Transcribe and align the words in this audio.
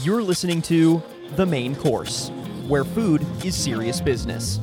You're 0.00 0.22
listening 0.22 0.62
to 0.62 1.02
The 1.36 1.44
Main 1.44 1.76
Course, 1.76 2.30
where 2.66 2.82
food 2.82 3.26
is 3.44 3.54
serious 3.54 4.00
business. 4.00 4.58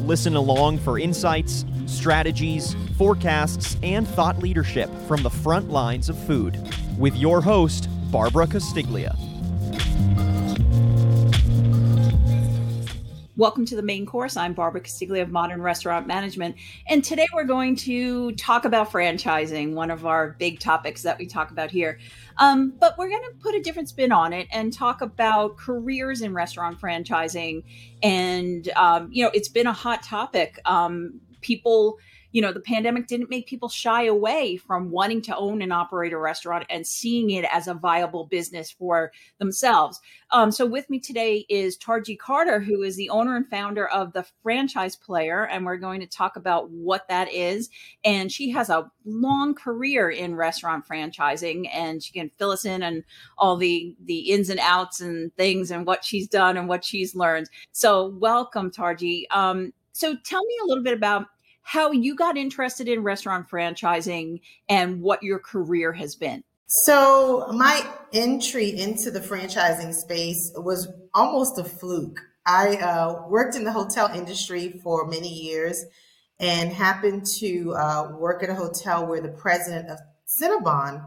Listen 0.00 0.34
along 0.34 0.78
for 0.78 0.98
insights, 0.98 1.64
strategies, 1.86 2.74
forecasts, 2.98 3.76
and 3.84 4.06
thought 4.06 4.40
leadership 4.40 4.90
from 5.06 5.22
the 5.22 5.30
front 5.30 5.70
lines 5.70 6.08
of 6.08 6.18
food 6.26 6.58
with 6.98 7.14
your 7.14 7.40
host, 7.40 7.88
Barbara 8.10 8.48
Castiglia. 8.48 9.16
Welcome 13.34 13.64
to 13.66 13.76
the 13.76 13.82
main 13.82 14.04
course. 14.04 14.36
I'm 14.36 14.52
Barbara 14.52 14.82
Castiglia 14.82 15.22
of 15.22 15.30
Modern 15.30 15.62
Restaurant 15.62 16.06
Management. 16.06 16.54
And 16.86 17.02
today 17.02 17.26
we're 17.32 17.44
going 17.44 17.76
to 17.76 18.32
talk 18.32 18.66
about 18.66 18.92
franchising, 18.92 19.72
one 19.72 19.90
of 19.90 20.04
our 20.04 20.36
big 20.38 20.60
topics 20.60 21.00
that 21.04 21.18
we 21.18 21.24
talk 21.24 21.50
about 21.50 21.70
here. 21.70 21.98
Um, 22.36 22.74
but 22.78 22.98
we're 22.98 23.08
going 23.08 23.22
to 23.22 23.32
put 23.40 23.54
a 23.54 23.62
different 23.62 23.88
spin 23.88 24.12
on 24.12 24.34
it 24.34 24.48
and 24.52 24.70
talk 24.70 25.00
about 25.00 25.56
careers 25.56 26.20
in 26.20 26.34
restaurant 26.34 26.78
franchising. 26.78 27.62
And, 28.02 28.68
um, 28.76 29.08
you 29.10 29.24
know, 29.24 29.30
it's 29.32 29.48
been 29.48 29.66
a 29.66 29.72
hot 29.72 30.02
topic. 30.02 30.60
Um, 30.66 31.22
people 31.40 31.98
you 32.32 32.40
know, 32.40 32.52
the 32.52 32.60
pandemic 32.60 33.06
didn't 33.06 33.30
make 33.30 33.46
people 33.46 33.68
shy 33.68 34.04
away 34.04 34.56
from 34.56 34.90
wanting 34.90 35.22
to 35.22 35.36
own 35.36 35.62
and 35.62 35.72
operate 35.72 36.12
a 36.12 36.18
restaurant 36.18 36.64
and 36.70 36.86
seeing 36.86 37.30
it 37.30 37.44
as 37.52 37.68
a 37.68 37.74
viable 37.74 38.24
business 38.24 38.70
for 38.70 39.12
themselves. 39.38 40.00
Um, 40.30 40.50
so 40.50 40.64
with 40.64 40.88
me 40.88 40.98
today 40.98 41.44
is 41.50 41.76
Tarji 41.76 42.18
Carter, 42.18 42.58
who 42.58 42.82
is 42.82 42.96
the 42.96 43.10
owner 43.10 43.36
and 43.36 43.48
founder 43.48 43.86
of 43.88 44.14
the 44.14 44.24
Franchise 44.42 44.96
Player, 44.96 45.46
and 45.46 45.64
we're 45.64 45.76
going 45.76 46.00
to 46.00 46.06
talk 46.06 46.36
about 46.36 46.70
what 46.70 47.06
that 47.08 47.30
is. 47.30 47.68
And 48.02 48.32
she 48.32 48.50
has 48.50 48.70
a 48.70 48.90
long 49.04 49.54
career 49.54 50.10
in 50.10 50.34
restaurant 50.34 50.86
franchising, 50.88 51.68
and 51.72 52.02
she 52.02 52.12
can 52.12 52.30
fill 52.38 52.50
us 52.50 52.64
in 52.64 52.82
on 52.82 53.04
all 53.36 53.56
the 53.56 53.94
the 54.06 54.30
ins 54.30 54.48
and 54.48 54.60
outs 54.60 55.00
and 55.00 55.34
things 55.36 55.70
and 55.70 55.86
what 55.86 56.02
she's 56.04 56.28
done 56.28 56.56
and 56.56 56.68
what 56.68 56.84
she's 56.84 57.14
learned. 57.14 57.50
So 57.72 58.06
welcome, 58.18 58.70
Tarji. 58.70 59.24
Um, 59.30 59.72
so 59.92 60.16
tell 60.24 60.42
me 60.44 60.54
a 60.62 60.66
little 60.66 60.82
bit 60.82 60.94
about 60.94 61.26
how 61.62 61.92
you 61.92 62.14
got 62.14 62.36
interested 62.36 62.88
in 62.88 63.02
restaurant 63.02 63.48
franchising 63.48 64.40
and 64.68 65.00
what 65.00 65.22
your 65.22 65.38
career 65.38 65.92
has 65.92 66.14
been. 66.14 66.44
So, 66.66 67.48
my 67.52 67.86
entry 68.12 68.70
into 68.70 69.10
the 69.10 69.20
franchising 69.20 69.92
space 69.94 70.52
was 70.56 70.88
almost 71.12 71.58
a 71.58 71.64
fluke. 71.64 72.18
I 72.46 72.76
uh, 72.76 73.28
worked 73.28 73.56
in 73.56 73.64
the 73.64 73.72
hotel 73.72 74.10
industry 74.12 74.80
for 74.82 75.06
many 75.06 75.28
years 75.28 75.84
and 76.40 76.72
happened 76.72 77.26
to 77.38 77.74
uh, 77.74 78.12
work 78.18 78.42
at 78.42 78.50
a 78.50 78.54
hotel 78.54 79.06
where 79.06 79.20
the 79.20 79.28
president 79.28 79.88
of 79.88 79.98
Cinnabon 80.26 81.04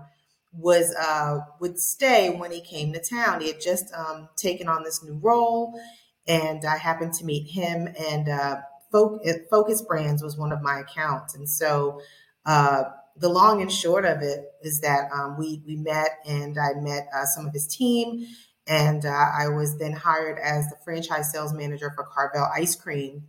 was 0.53 0.95
uh, 0.95 1.39
would 1.59 1.77
stay 1.79 2.29
when 2.29 2.51
he 2.51 2.61
came 2.61 2.93
to 2.93 2.99
town. 2.99 3.41
He 3.41 3.47
had 3.47 3.59
just 3.59 3.93
um, 3.93 4.29
taken 4.37 4.67
on 4.67 4.83
this 4.83 5.03
new 5.03 5.19
role, 5.21 5.79
and 6.27 6.63
I 6.63 6.77
happened 6.77 7.13
to 7.15 7.25
meet 7.25 7.49
him 7.49 7.89
and 7.99 8.29
uh, 8.29 8.57
Focus 8.91 9.81
Brands 9.81 10.23
was 10.23 10.37
one 10.37 10.51
of 10.51 10.61
my 10.61 10.79
accounts, 10.79 11.35
and 11.35 11.49
so 11.49 12.01
uh, 12.45 12.83
the 13.17 13.29
long 13.29 13.61
and 13.61 13.71
short 13.71 14.05
of 14.05 14.21
it 14.21 14.51
is 14.61 14.81
that 14.81 15.09
um, 15.11 15.37
we 15.37 15.61
we 15.65 15.75
met, 15.75 16.19
and 16.25 16.57
I 16.57 16.79
met 16.79 17.07
uh, 17.15 17.25
some 17.25 17.47
of 17.47 17.53
his 17.53 17.67
team, 17.67 18.25
and 18.67 19.05
uh, 19.05 19.09
I 19.09 19.47
was 19.49 19.77
then 19.77 19.93
hired 19.93 20.39
as 20.39 20.69
the 20.69 20.77
franchise 20.83 21.31
sales 21.31 21.53
manager 21.53 21.91
for 21.95 22.03
Carvel 22.03 22.47
Ice 22.55 22.75
Cream. 22.75 23.23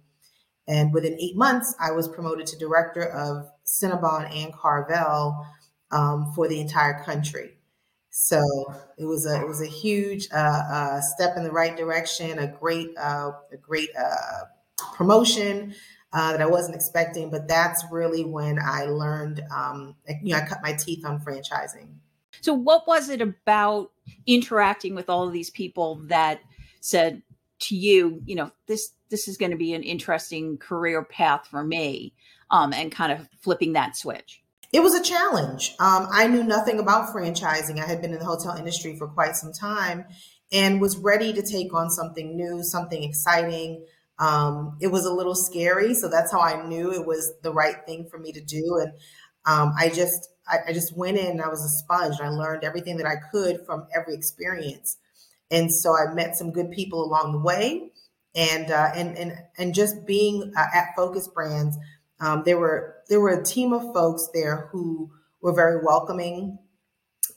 And 0.68 0.92
within 0.92 1.16
eight 1.20 1.36
months, 1.36 1.74
I 1.78 1.92
was 1.92 2.08
promoted 2.08 2.46
to 2.48 2.58
director 2.58 3.04
of 3.04 3.48
Cinnabon 3.64 4.34
and 4.34 4.52
Carvel 4.52 5.46
um, 5.92 6.32
for 6.34 6.48
the 6.48 6.60
entire 6.60 7.04
country. 7.04 7.52
So 8.10 8.42
it 8.98 9.04
was 9.04 9.26
a 9.26 9.42
it 9.42 9.46
was 9.46 9.60
a 9.60 9.66
huge 9.66 10.26
uh, 10.32 10.36
uh, 10.36 11.00
step 11.02 11.36
in 11.36 11.44
the 11.44 11.52
right 11.52 11.76
direction, 11.76 12.38
a 12.38 12.46
great 12.48 12.88
uh, 12.98 13.32
a 13.52 13.56
great 13.60 13.90
uh, 13.96 14.44
promotion 14.94 15.74
uh, 16.12 16.32
that 16.32 16.40
I 16.40 16.46
wasn't 16.46 16.74
expecting. 16.74 17.30
But 17.30 17.48
that's 17.48 17.84
really 17.90 18.24
when 18.24 18.58
I 18.58 18.84
learned, 18.84 19.42
um, 19.54 19.96
you 20.22 20.32
know, 20.32 20.38
I 20.38 20.46
cut 20.46 20.58
my 20.62 20.72
teeth 20.72 21.04
on 21.04 21.20
franchising. 21.20 21.88
So, 22.40 22.54
what 22.54 22.86
was 22.86 23.08
it 23.08 23.20
about 23.20 23.92
interacting 24.26 24.94
with 24.94 25.08
all 25.10 25.26
of 25.26 25.32
these 25.32 25.50
people 25.50 26.00
that 26.04 26.40
said 26.80 27.22
to 27.58 27.76
you, 27.76 28.22
you 28.24 28.34
know, 28.34 28.50
this 28.66 28.92
this 29.08 29.28
is 29.28 29.36
going 29.36 29.52
to 29.52 29.56
be 29.56 29.72
an 29.72 29.82
interesting 29.82 30.58
career 30.58 31.02
path 31.02 31.46
for 31.46 31.62
me, 31.64 32.12
um, 32.50 32.72
and 32.72 32.92
kind 32.92 33.12
of 33.12 33.28
flipping 33.40 33.72
that 33.74 33.96
switch? 33.96 34.42
It 34.72 34.80
was 34.80 34.94
a 34.94 35.02
challenge. 35.02 35.74
Um, 35.78 36.08
I 36.10 36.26
knew 36.26 36.42
nothing 36.42 36.78
about 36.78 37.14
franchising. 37.14 37.78
I 37.78 37.86
had 37.86 38.02
been 38.02 38.12
in 38.12 38.18
the 38.18 38.24
hotel 38.24 38.56
industry 38.56 38.96
for 38.96 39.06
quite 39.06 39.36
some 39.36 39.52
time 39.52 40.04
and 40.52 40.80
was 40.80 40.96
ready 40.96 41.32
to 41.32 41.42
take 41.42 41.72
on 41.72 41.90
something 41.90 42.36
new, 42.36 42.62
something 42.62 43.02
exciting. 43.02 43.84
Um, 44.18 44.78
it 44.80 44.88
was 44.88 45.04
a 45.04 45.12
little 45.12 45.34
scary, 45.34 45.94
so 45.94 46.08
that's 46.08 46.32
how 46.32 46.40
I 46.40 46.66
knew 46.66 46.92
it 46.92 47.06
was 47.06 47.32
the 47.42 47.52
right 47.52 47.76
thing 47.84 48.08
for 48.10 48.18
me 48.18 48.32
to 48.32 48.40
do. 48.40 48.78
And 48.80 48.92
um, 49.44 49.74
I 49.78 49.90
just, 49.90 50.30
I, 50.48 50.58
I, 50.68 50.72
just 50.72 50.96
went 50.96 51.18
in. 51.18 51.40
I 51.40 51.48
was 51.48 51.62
a 51.62 51.84
sponge. 51.84 52.20
I 52.20 52.30
learned 52.30 52.64
everything 52.64 52.96
that 52.96 53.06
I 53.06 53.16
could 53.30 53.66
from 53.66 53.86
every 53.94 54.14
experience, 54.14 54.96
and 55.50 55.72
so 55.72 55.94
I 55.94 56.14
met 56.14 56.36
some 56.36 56.50
good 56.50 56.70
people 56.70 57.04
along 57.04 57.32
the 57.32 57.40
way. 57.40 57.90
And 58.34 58.70
uh, 58.70 58.90
and 58.94 59.16
and 59.16 59.32
and 59.58 59.74
just 59.74 60.06
being 60.06 60.52
uh, 60.56 60.66
at 60.74 60.96
Focus 60.96 61.28
Brands, 61.28 61.76
um, 62.20 62.42
there 62.44 62.58
were 62.58 62.96
there 63.08 63.20
were 63.20 63.38
a 63.38 63.44
team 63.44 63.72
of 63.72 63.92
folks 63.94 64.28
there 64.32 64.68
who 64.72 65.10
were 65.40 65.54
very 65.54 65.82
welcoming 65.84 66.58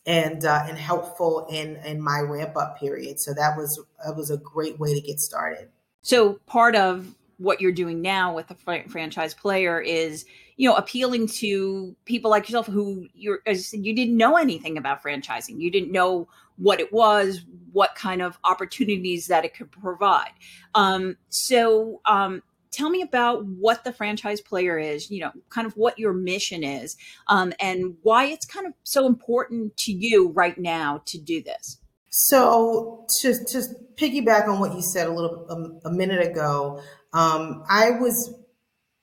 and 0.06 0.44
uh, 0.46 0.64
and 0.68 0.78
helpful 0.78 1.48
in 1.50 1.76
in 1.78 2.02
my 2.02 2.20
ramp 2.20 2.56
up 2.58 2.80
period. 2.80 3.20
So 3.20 3.34
that 3.34 3.58
was 3.58 3.82
that 4.06 4.16
was 4.16 4.32
a 4.32 4.38
great 4.38 4.80
way 4.80 4.94
to 4.94 5.02
get 5.02 5.20
started. 5.20 5.70
So 6.02 6.40
part 6.46 6.76
of 6.76 7.16
what 7.38 7.62
you're 7.62 7.72
doing 7.72 8.02
now 8.02 8.36
with 8.36 8.48
the 8.48 8.56
fr- 8.56 8.90
franchise 8.90 9.34
player 9.34 9.80
is, 9.80 10.26
you 10.58 10.70
know, 10.70 10.76
appealing 10.76 11.28
to 11.28 11.96
people 12.06 12.30
like 12.30 12.48
yourself 12.48 12.68
who 12.68 13.08
you're, 13.14 13.40
as 13.46 13.58
you 13.58 13.64
said, 13.64 13.86
you 13.86 13.96
didn't 13.96 14.18
know 14.18 14.36
anything 14.36 14.78
about 14.78 15.02
franchising. 15.02 15.60
You 15.60 15.72
didn't 15.72 15.92
know 15.92 16.28
what 16.58 16.82
it 16.82 16.92
was, 16.92 17.46
what 17.72 17.96
kind 17.96 18.22
of 18.22 18.38
opportunities 18.44 19.28
that 19.28 19.46
it 19.46 19.54
could 19.54 19.72
provide. 19.72 20.32
Um, 20.76 21.16
so, 21.30 22.02
um, 22.06 22.44
tell 22.72 22.90
me 22.90 23.02
about 23.02 23.46
what 23.46 23.84
the 23.84 23.92
franchise 23.92 24.42
player 24.42 24.78
is 24.78 25.10
you 25.10 25.20
know 25.20 25.32
kind 25.50 25.66
of 25.66 25.76
what 25.76 25.98
your 25.98 26.14
mission 26.14 26.64
is 26.64 26.98
um, 27.28 27.52
and 27.60 27.96
why 28.04 28.26
it's 28.26 28.46
kind 28.46 28.68
of 28.68 28.74
so 28.84 29.08
important 29.08 29.76
to 29.76 29.92
you 29.92 30.30
right 30.30 30.58
now 30.58 31.02
to 31.06 31.18
do 31.18 31.42
this 31.42 31.79
so 32.10 33.06
to 33.22 33.34
to 33.34 33.64
piggyback 33.96 34.48
on 34.48 34.60
what 34.60 34.74
you 34.74 34.82
said 34.82 35.08
a 35.08 35.12
little 35.12 35.80
a, 35.84 35.90
a 35.90 35.92
minute 35.92 36.26
ago, 36.26 36.82
um, 37.14 37.64
I 37.70 37.92
was 37.92 38.34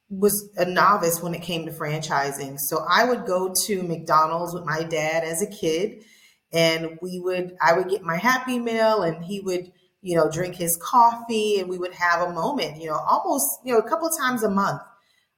was 0.09 0.49
a 0.57 0.65
novice 0.65 1.21
when 1.21 1.35
it 1.35 1.43
came 1.43 1.67
to 1.67 1.73
franchising. 1.73 2.59
So 2.61 2.85
I 2.89 3.05
would 3.05 3.27
go 3.27 3.53
to 3.67 3.83
McDonald's 3.83 4.55
with 4.55 4.65
my 4.65 4.83
dad 4.85 5.25
as 5.25 5.43
a 5.43 5.47
kid, 5.47 6.05
and 6.53 6.99
we 7.03 7.21
would 7.21 7.57
I 7.61 7.75
would 7.75 7.89
get 7.89 8.03
my 8.03 8.17
Happy 8.17 8.59
Meal, 8.59 9.03
and 9.03 9.25
he 9.25 9.41
would 9.41 9.73
you 10.03 10.17
know 10.17 10.31
drink 10.31 10.57
his 10.57 10.77
coffee, 10.77 11.61
and 11.61 11.69
we 11.69 11.79
would 11.79 11.95
have 11.95 12.29
a 12.29 12.33
moment, 12.33 12.81
you 12.81 12.89
know, 12.89 12.99
almost 12.99 13.61
you 13.65 13.73
know 13.73 13.79
a 13.79 13.89
couple 13.89 14.09
times 14.11 14.43
a 14.43 14.51
month, 14.51 14.83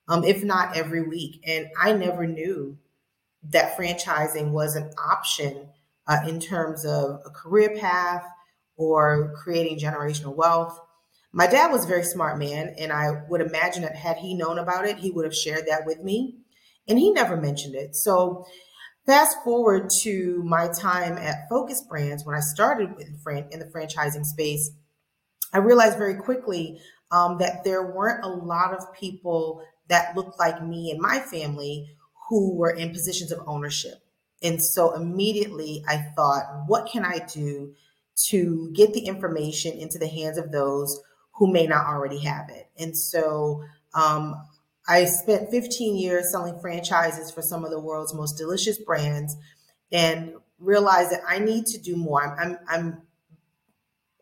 um, 0.08 0.24
if 0.24 0.42
not 0.42 0.76
every 0.76 1.02
week. 1.02 1.42
And 1.46 1.66
I 1.78 1.92
never 1.92 2.26
knew 2.26 2.78
that 3.50 3.76
franchising 3.76 4.50
was 4.50 4.74
an 4.74 4.90
option 4.98 5.68
uh, 6.08 6.20
in 6.26 6.40
terms 6.40 6.84
of 6.84 7.20
a 7.24 7.30
career 7.30 7.76
path 7.78 8.24
or 8.76 9.34
creating 9.36 9.78
generational 9.78 10.34
wealth. 10.34 10.78
My 11.32 11.46
dad 11.46 11.70
was 11.70 11.84
a 11.84 11.88
very 11.88 12.04
smart 12.04 12.38
man, 12.38 12.74
and 12.78 12.90
I 12.90 13.22
would 13.28 13.42
imagine 13.42 13.82
that 13.82 13.94
had 13.94 14.16
he 14.16 14.34
known 14.34 14.58
about 14.58 14.86
it, 14.86 14.98
he 14.98 15.10
would 15.10 15.26
have 15.26 15.34
shared 15.34 15.66
that 15.68 15.84
with 15.84 16.00
me. 16.02 16.38
And 16.88 16.98
he 16.98 17.10
never 17.10 17.36
mentioned 17.36 17.74
it. 17.74 17.94
So, 17.94 18.46
fast 19.04 19.36
forward 19.44 19.90
to 20.02 20.42
my 20.44 20.68
time 20.68 21.18
at 21.18 21.48
Focus 21.50 21.82
Brands 21.86 22.24
when 22.24 22.34
I 22.34 22.40
started 22.40 22.90
in 22.98 23.58
the 23.58 23.66
franchising 23.66 24.24
space, 24.24 24.70
I 25.52 25.58
realized 25.58 25.98
very 25.98 26.14
quickly 26.14 26.80
um, 27.10 27.38
that 27.38 27.64
there 27.64 27.92
weren't 27.92 28.24
a 28.24 28.28
lot 28.28 28.72
of 28.72 28.92
people 28.98 29.62
that 29.88 30.16
looked 30.16 30.38
like 30.38 30.62
me 30.62 30.90
and 30.90 31.00
my 31.00 31.20
family 31.20 31.90
who 32.28 32.54
were 32.54 32.70
in 32.70 32.90
positions 32.90 33.32
of 33.32 33.40
ownership. 33.46 33.98
And 34.42 34.62
so 34.62 34.94
immediately 34.94 35.84
I 35.88 35.96
thought, 36.14 36.64
what 36.66 36.90
can 36.90 37.04
I 37.04 37.18
do 37.32 37.74
to 38.28 38.72
get 38.74 38.92
the 38.92 39.06
information 39.06 39.72
into 39.78 39.98
the 39.98 40.08
hands 40.08 40.38
of 40.38 40.52
those 40.52 41.00
who 41.34 41.52
may 41.52 41.66
not 41.66 41.86
already 41.86 42.20
have 42.20 42.48
it? 42.50 42.68
And 42.78 42.96
so 42.96 43.64
um, 43.94 44.36
I 44.86 45.04
spent 45.04 45.50
15 45.50 45.96
years 45.96 46.30
selling 46.30 46.58
franchises 46.60 47.30
for 47.30 47.42
some 47.42 47.64
of 47.64 47.70
the 47.70 47.80
world's 47.80 48.14
most 48.14 48.38
delicious 48.38 48.78
brands 48.78 49.36
and 49.90 50.34
realized 50.58 51.10
that 51.10 51.22
I 51.26 51.38
need 51.38 51.66
to 51.66 51.78
do 51.78 51.96
more. 51.96 52.22
I'm, 52.22 52.38
I'm, 52.38 52.58
I'm, 52.68 53.02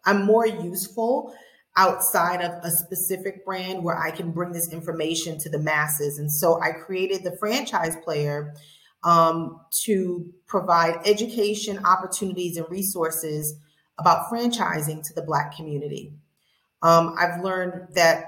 I'm 0.05 0.25
more 0.25 0.47
useful 0.47 1.35
outside 1.77 2.41
of 2.43 2.53
a 2.65 2.71
specific 2.71 3.45
brand 3.45 3.85
where 3.85 3.99
I 3.99 4.11
can 4.11 4.33
bring 4.33 4.53
this 4.53 4.73
information 4.73 5.39
to 5.41 5.51
the 5.51 5.59
masses. 5.59 6.19
And 6.19 6.33
so 6.33 6.61
I 6.61 6.73
created 6.73 7.23
the 7.23 7.37
franchise 7.37 7.97
player 8.03 8.55
um, 9.05 9.61
to 9.85 10.33
provide 10.47 11.01
education, 11.07 11.85
opportunities, 11.85 12.57
and 12.57 12.69
resources 12.71 13.59
about 13.99 14.31
franchising 14.31 15.07
to 15.07 15.15
the 15.15 15.23
Black 15.23 15.55
community. 15.57 16.13
Um, 16.83 17.15
I've 17.19 17.43
learned 17.43 17.95
that 17.95 18.27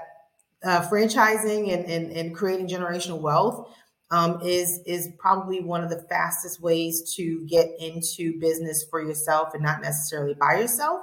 uh, 0.63 0.81
franchising 0.89 1.73
and, 1.73 1.85
and, 1.85 2.11
and, 2.11 2.35
creating 2.35 2.67
generational 2.67 3.21
wealth 3.21 3.73
um, 4.11 4.41
is 4.43 4.81
is 4.85 5.07
probably 5.17 5.61
one 5.61 5.83
of 5.83 5.89
the 5.89 6.01
fastest 6.09 6.61
ways 6.61 7.13
to 7.15 7.45
get 7.47 7.69
into 7.79 8.37
business 8.39 8.85
for 8.89 9.01
yourself 9.01 9.53
and 9.53 9.63
not 9.63 9.81
necessarily 9.81 10.33
by 10.33 10.59
yourself. 10.59 11.01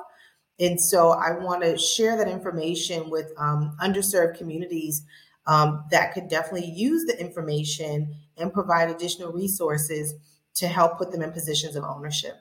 And 0.59 0.81
so 0.81 1.11
I 1.11 1.33
want 1.33 1.63
to 1.63 1.79
share 1.79 2.17
that 2.17 2.29
information 2.29 3.11
with 3.11 3.33
um, 3.39 3.77
underserved 3.81 4.37
communities 4.39 5.05
um, 5.47 5.85
that 5.91 6.13
could 6.13 6.29
definitely 6.29 6.71
use 6.71 7.05
the 7.05 7.19
information 7.19 8.15
and 8.37 8.53
provide 8.53 8.91
additional 8.91 9.33
resources 9.33 10.15
to 10.57 10.69
help 10.69 10.99
put 10.99 11.13
them 11.13 11.23
in 11.23 11.33
positions 11.33 11.77
of 11.77 11.85
ownership. 11.85 12.37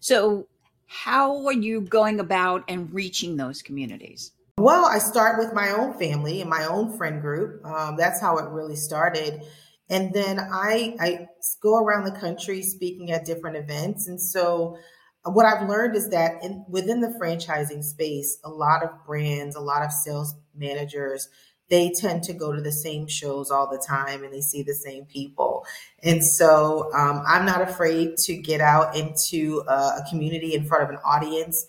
So, 0.00 0.48
how 0.86 1.46
are 1.46 1.52
you 1.52 1.80
going 1.80 2.20
about 2.20 2.64
and 2.68 2.92
reaching 2.92 3.36
those 3.36 3.62
communities? 3.62 4.32
Well, 4.58 4.84
I 4.84 4.98
start 4.98 5.38
with 5.38 5.52
my 5.52 5.70
own 5.70 5.98
family 5.98 6.40
and 6.40 6.48
my 6.48 6.66
own 6.66 6.96
friend 6.96 7.20
group. 7.20 7.64
Um, 7.64 7.96
that's 7.96 8.20
how 8.20 8.38
it 8.38 8.48
really 8.50 8.76
started. 8.76 9.42
And 9.88 10.12
then 10.12 10.38
I, 10.38 10.96
I 11.00 11.26
go 11.60 11.78
around 11.78 12.04
the 12.04 12.18
country 12.18 12.62
speaking 12.62 13.10
at 13.10 13.24
different 13.24 13.56
events. 13.56 14.06
And 14.06 14.20
so 14.20 14.78
what 15.24 15.46
I've 15.46 15.68
learned 15.68 15.96
is 15.96 16.10
that 16.10 16.42
in, 16.42 16.64
within 16.68 17.00
the 17.00 17.16
franchising 17.20 17.82
space, 17.82 18.38
a 18.44 18.50
lot 18.50 18.82
of 18.82 18.90
brands, 19.06 19.56
a 19.56 19.60
lot 19.60 19.82
of 19.82 19.90
sales 19.90 20.34
managers, 20.54 21.28
they 21.74 21.90
tend 21.90 22.22
to 22.22 22.32
go 22.32 22.52
to 22.52 22.62
the 22.62 22.70
same 22.70 23.08
shows 23.08 23.50
all 23.50 23.68
the 23.68 23.84
time 23.84 24.22
and 24.22 24.32
they 24.32 24.40
see 24.40 24.62
the 24.62 24.74
same 24.74 25.04
people. 25.06 25.66
And 26.04 26.24
so 26.24 26.88
um, 26.94 27.24
I'm 27.26 27.44
not 27.44 27.62
afraid 27.62 28.16
to 28.18 28.36
get 28.36 28.60
out 28.60 28.94
into 28.94 29.64
a, 29.66 29.72
a 29.72 30.04
community 30.08 30.54
in 30.54 30.64
front 30.66 30.84
of 30.84 30.90
an 30.90 30.98
audience 31.04 31.66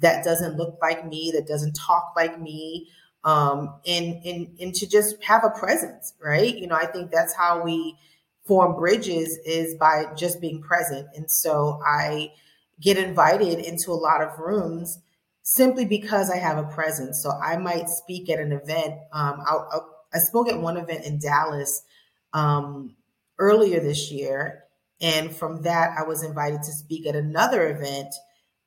that 0.00 0.22
doesn't 0.22 0.58
look 0.58 0.76
like 0.82 1.06
me, 1.06 1.32
that 1.34 1.46
doesn't 1.46 1.72
talk 1.72 2.12
like 2.14 2.38
me, 2.38 2.90
um, 3.24 3.80
and, 3.86 4.22
and, 4.26 4.56
and 4.60 4.74
to 4.74 4.86
just 4.86 5.24
have 5.24 5.42
a 5.42 5.58
presence, 5.58 6.12
right? 6.22 6.54
You 6.54 6.66
know, 6.66 6.76
I 6.76 6.84
think 6.84 7.10
that's 7.10 7.34
how 7.34 7.62
we 7.62 7.96
form 8.44 8.76
bridges 8.76 9.38
is 9.46 9.74
by 9.76 10.04
just 10.18 10.38
being 10.38 10.60
present. 10.60 11.08
And 11.16 11.30
so 11.30 11.80
I 11.84 12.32
get 12.78 12.98
invited 12.98 13.58
into 13.60 13.90
a 13.90 13.94
lot 13.94 14.20
of 14.20 14.38
rooms 14.38 14.98
simply 15.48 15.84
because 15.84 16.28
I 16.28 16.38
have 16.38 16.58
a 16.58 16.64
presence. 16.64 17.22
So 17.22 17.30
I 17.30 17.56
might 17.56 17.88
speak 17.88 18.28
at 18.28 18.40
an 18.40 18.50
event. 18.50 18.94
Um, 19.12 19.40
I, 19.46 19.78
I 20.12 20.18
spoke 20.18 20.48
at 20.48 20.60
one 20.60 20.76
event 20.76 21.04
in 21.04 21.20
Dallas 21.20 21.82
um, 22.32 22.96
earlier 23.38 23.78
this 23.78 24.10
year. 24.10 24.64
And 25.00 25.34
from 25.34 25.62
that, 25.62 25.96
I 25.96 26.02
was 26.02 26.24
invited 26.24 26.64
to 26.64 26.72
speak 26.72 27.06
at 27.06 27.14
another 27.14 27.68
event 27.68 28.12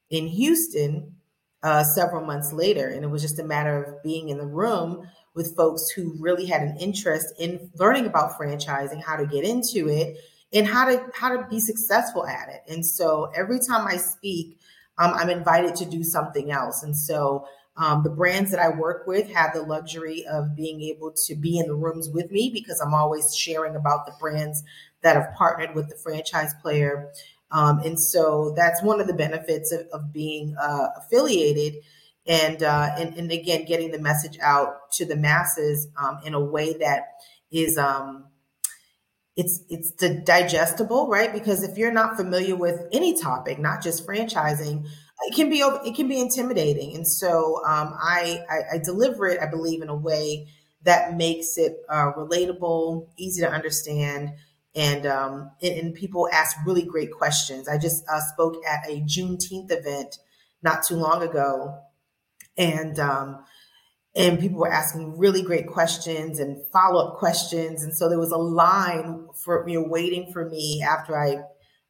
in 0.10 0.28
Houston 0.28 1.18
uh, 1.64 1.84
several 1.84 2.26
months 2.26 2.54
later. 2.54 2.88
And 2.88 3.04
it 3.04 3.10
was 3.10 3.22
just 3.22 3.40
a 3.40 3.44
matter 3.44 3.84
of 3.84 4.02
being 4.02 4.30
in 4.30 4.38
the 4.38 4.48
room 4.48 5.06
with 5.36 5.58
folks 5.58 5.90
who 5.90 6.16
really 6.18 6.46
had 6.46 6.62
an 6.62 6.78
interest 6.78 7.28
in 7.38 7.72
learning 7.76 8.06
about 8.06 8.40
franchising, 8.40 9.04
how 9.04 9.18
to 9.18 9.26
get 9.26 9.44
into 9.44 9.90
it, 9.90 10.18
and 10.54 10.66
how 10.66 10.86
to 10.86 11.06
how 11.14 11.36
to 11.36 11.46
be 11.50 11.60
successful 11.60 12.26
at 12.26 12.48
it. 12.48 12.62
And 12.72 12.86
so 12.86 13.30
every 13.36 13.60
time 13.60 13.86
I 13.86 13.98
speak, 13.98 14.60
um, 15.00 15.13
I'm 15.16 15.30
invited 15.30 15.75
to 15.78 15.86
do 15.86 16.04
something 16.04 16.51
else. 16.51 16.84
And 16.84 16.96
so 16.96 17.48
um, 17.78 18.04
the 18.04 18.10
brands 18.10 18.51
that 18.51 18.60
I 18.60 18.69
work 18.69 19.07
with 19.07 19.31
have 19.31 19.54
the 19.54 19.62
luxury 19.62 20.25
of 20.30 20.56
being 20.56 20.81
able 20.81 21.13
to 21.28 21.36
be 21.36 21.57
in 21.57 21.68
the 21.68 21.75
rooms 21.75 22.10
with 22.10 22.30
me 22.30 22.51
because 22.54 22.81
I'm 22.81 22.94
always 22.94 23.34
sharing 23.34 23.75
about 23.75 24.06
the 24.06 24.12
brands 24.19 24.63
that 25.01 25.16
have 25.16 25.34
partnered 25.38 25.74
with 25.74 25.88
the 25.88 25.96
franchise 25.96 26.54
player. 26.62 27.10
Um, 27.51 27.80
and 27.80 28.00
so 28.00 28.54
that's 28.56 28.84
one 28.84 29.00
of 29.00 29.07
the 29.07 29.13
benefits 29.13 29.72
of, 29.72 29.88
of 29.94 30.12
being 30.12 30.56
uh, 30.62 30.88
affiliated 30.98 31.75
and, 32.28 32.62
uh, 32.62 32.90
and, 32.98 33.16
and 33.16 33.31
again, 33.31 33.66
getting 33.66 33.92
the 33.92 34.00
message 34.00 34.38
out 34.42 34.92
to 34.94 35.06
the 35.06 35.16
masses 35.16 35.88
um, 35.98 36.19
in 36.25 36.34
a 36.34 36.40
way 36.40 36.74
that 36.74 37.06
is, 37.52 37.78
um, 37.78 38.25
it's, 39.40 39.62
it's 39.70 39.92
digestible, 40.26 41.08
right? 41.08 41.32
Because 41.32 41.64
if 41.64 41.78
you're 41.78 41.94
not 41.94 42.18
familiar 42.18 42.58
with 42.58 42.78
any 42.92 43.18
topic, 43.18 43.58
not 43.58 43.82
just 43.82 44.06
franchising, 44.06 44.86
it 45.22 45.36
can 45.36 45.50
be 45.50 45.60
it 45.60 45.96
can 45.96 46.08
be 46.10 46.20
intimidating, 46.20 46.96
and 46.96 47.08
so 47.08 47.62
um, 47.66 47.94
I, 48.02 48.42
I, 48.50 48.76
I 48.76 48.78
deliver 48.78 49.28
it, 49.28 49.40
I 49.42 49.48
believe, 49.48 49.82
in 49.82 49.90
a 49.90 49.96
way 49.96 50.48
that 50.84 51.16
makes 51.16 51.58
it 51.58 51.78
uh, 51.90 52.12
relatable, 52.18 53.08
easy 53.18 53.42
to 53.42 53.50
understand, 53.50 54.32
and, 54.76 55.06
um, 55.06 55.52
and, 55.62 55.74
and 55.80 55.94
people 55.94 56.30
ask 56.32 56.56
really 56.66 56.84
great 56.84 57.12
questions. 57.12 57.68
I 57.68 57.78
just 57.78 58.04
uh, 58.12 58.20
spoke 58.34 58.56
at 58.66 58.90
a 58.90 59.02
Juneteenth 59.02 59.72
event 59.72 60.18
not 60.62 60.84
too 60.84 60.96
long 60.96 61.22
ago, 61.22 61.80
and 62.58 63.00
um, 63.00 63.44
and 64.19 64.39
people 64.39 64.60
were 64.60 64.71
asking 64.71 65.18
really 65.18 65.42
great 65.42 65.66
questions 65.66 66.39
and 66.39 66.62
follow 66.71 67.07
up 67.07 67.18
questions, 67.18 67.83
and 67.83 67.95
so 67.95 68.10
there 68.10 68.19
was 68.19 68.31
a 68.31 68.38
line 68.38 69.27
for 69.44 69.68
you 69.68 69.81
know 69.81 69.88
waiting 69.88 70.31
for 70.31 70.48
me 70.48 70.83
after 70.88 71.18
I 71.18 71.38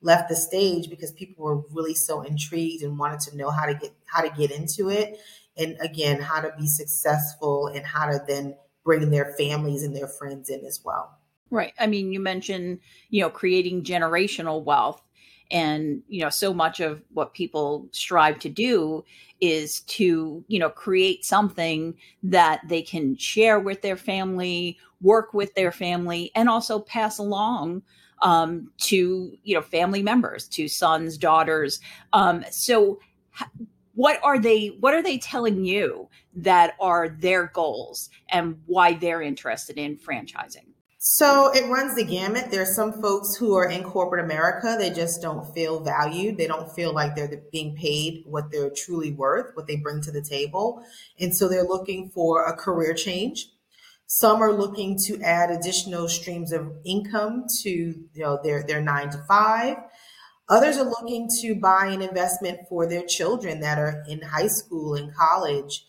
left 0.01 0.29
the 0.29 0.35
stage 0.35 0.89
because 0.89 1.11
people 1.11 1.43
were 1.43 1.61
really 1.71 1.95
so 1.95 2.21
intrigued 2.21 2.83
and 2.83 2.97
wanted 2.97 3.19
to 3.19 3.35
know 3.35 3.49
how 3.49 3.65
to 3.65 3.73
get 3.73 3.91
how 4.05 4.21
to 4.21 4.29
get 4.29 4.51
into 4.51 4.89
it 4.89 5.17
and 5.57 5.75
again 5.81 6.21
how 6.21 6.39
to 6.39 6.53
be 6.57 6.67
successful 6.67 7.67
and 7.67 7.85
how 7.85 8.05
to 8.05 8.21
then 8.25 8.55
bring 8.85 9.09
their 9.09 9.33
families 9.37 9.83
and 9.83 9.93
their 9.93 10.07
friends 10.07 10.49
in 10.49 10.63
as 10.65 10.79
well 10.85 11.19
Right. 11.51 11.73
I 11.79 11.87
mean, 11.87 12.13
you 12.13 12.19
mentioned, 12.19 12.79
you 13.09 13.21
know, 13.21 13.29
creating 13.29 13.83
generational 13.83 14.63
wealth. 14.63 15.01
And, 15.51 16.03
you 16.07 16.21
know, 16.21 16.29
so 16.29 16.53
much 16.53 16.79
of 16.79 17.01
what 17.13 17.33
people 17.33 17.87
strive 17.91 18.39
to 18.39 18.49
do 18.49 19.03
is 19.41 19.81
to, 19.81 20.43
you 20.47 20.59
know, 20.59 20.69
create 20.69 21.25
something 21.25 21.95
that 22.23 22.61
they 22.67 22.81
can 22.81 23.15
share 23.15 23.59
with 23.59 23.81
their 23.81 23.95
family, 23.95 24.77
work 25.01 25.33
with 25.33 25.53
their 25.55 25.71
family, 25.71 26.31
and 26.35 26.49
also 26.49 26.79
pass 26.79 27.17
along 27.17 27.81
um, 28.21 28.71
to, 28.77 29.37
you 29.43 29.55
know, 29.55 29.61
family 29.61 30.03
members, 30.03 30.47
to 30.49 30.67
sons, 30.67 31.17
daughters. 31.17 31.79
Um, 32.13 32.43
so, 32.51 32.99
what 33.95 34.19
are 34.23 34.39
they 34.39 34.67
what 34.79 34.93
are 34.93 35.03
they 35.03 35.17
telling 35.17 35.65
you 35.65 36.07
that 36.33 36.73
are 36.79 37.09
their 37.09 37.47
goals 37.47 38.09
and 38.29 38.57
why 38.65 38.93
they're 38.93 39.21
interested 39.21 39.77
in 39.77 39.97
franchising 39.97 40.68
so 41.01 41.49
it 41.53 41.65
runs 41.69 41.95
the 41.95 42.03
gamut. 42.03 42.51
There 42.51 42.61
are 42.61 42.65
some 42.65 42.91
folks 43.01 43.33
who 43.35 43.55
are 43.55 43.69
in 43.69 43.83
corporate 43.83 44.23
America, 44.23 44.75
they 44.77 44.89
just 44.89 45.21
don't 45.21 45.45
feel 45.53 45.79
valued. 45.79 46.37
They 46.37 46.45
don't 46.45 46.69
feel 46.75 46.93
like 46.93 47.15
they're 47.15 47.41
being 47.53 47.73
paid 47.73 48.23
what 48.25 48.51
they're 48.51 48.69
truly 48.69 49.13
worth, 49.13 49.55
what 49.55 49.65
they 49.65 49.77
bring 49.77 50.01
to 50.01 50.11
the 50.11 50.21
table. 50.21 50.83
And 51.17 51.33
so 51.33 51.47
they're 51.47 51.63
looking 51.63 52.09
for 52.09 52.43
a 52.43 52.53
career 52.53 52.93
change. 52.93 53.47
Some 54.07 54.41
are 54.41 54.51
looking 54.51 54.97
to 55.05 55.21
add 55.21 55.51
additional 55.51 56.09
streams 56.09 56.51
of 56.51 56.69
income 56.83 57.45
to 57.61 57.69
you 57.69 58.05
know 58.15 58.37
their, 58.43 58.63
their 58.63 58.81
nine 58.81 59.09
to 59.11 59.19
five. 59.25 59.77
Others 60.49 60.79
are 60.79 60.89
looking 60.89 61.29
to 61.41 61.55
buy 61.55 61.85
an 61.85 62.01
investment 62.01 62.59
for 62.67 62.85
their 62.85 63.05
children 63.05 63.61
that 63.61 63.77
are 63.77 64.03
in 64.09 64.21
high 64.21 64.47
school 64.47 64.95
and 64.95 65.15
college 65.15 65.85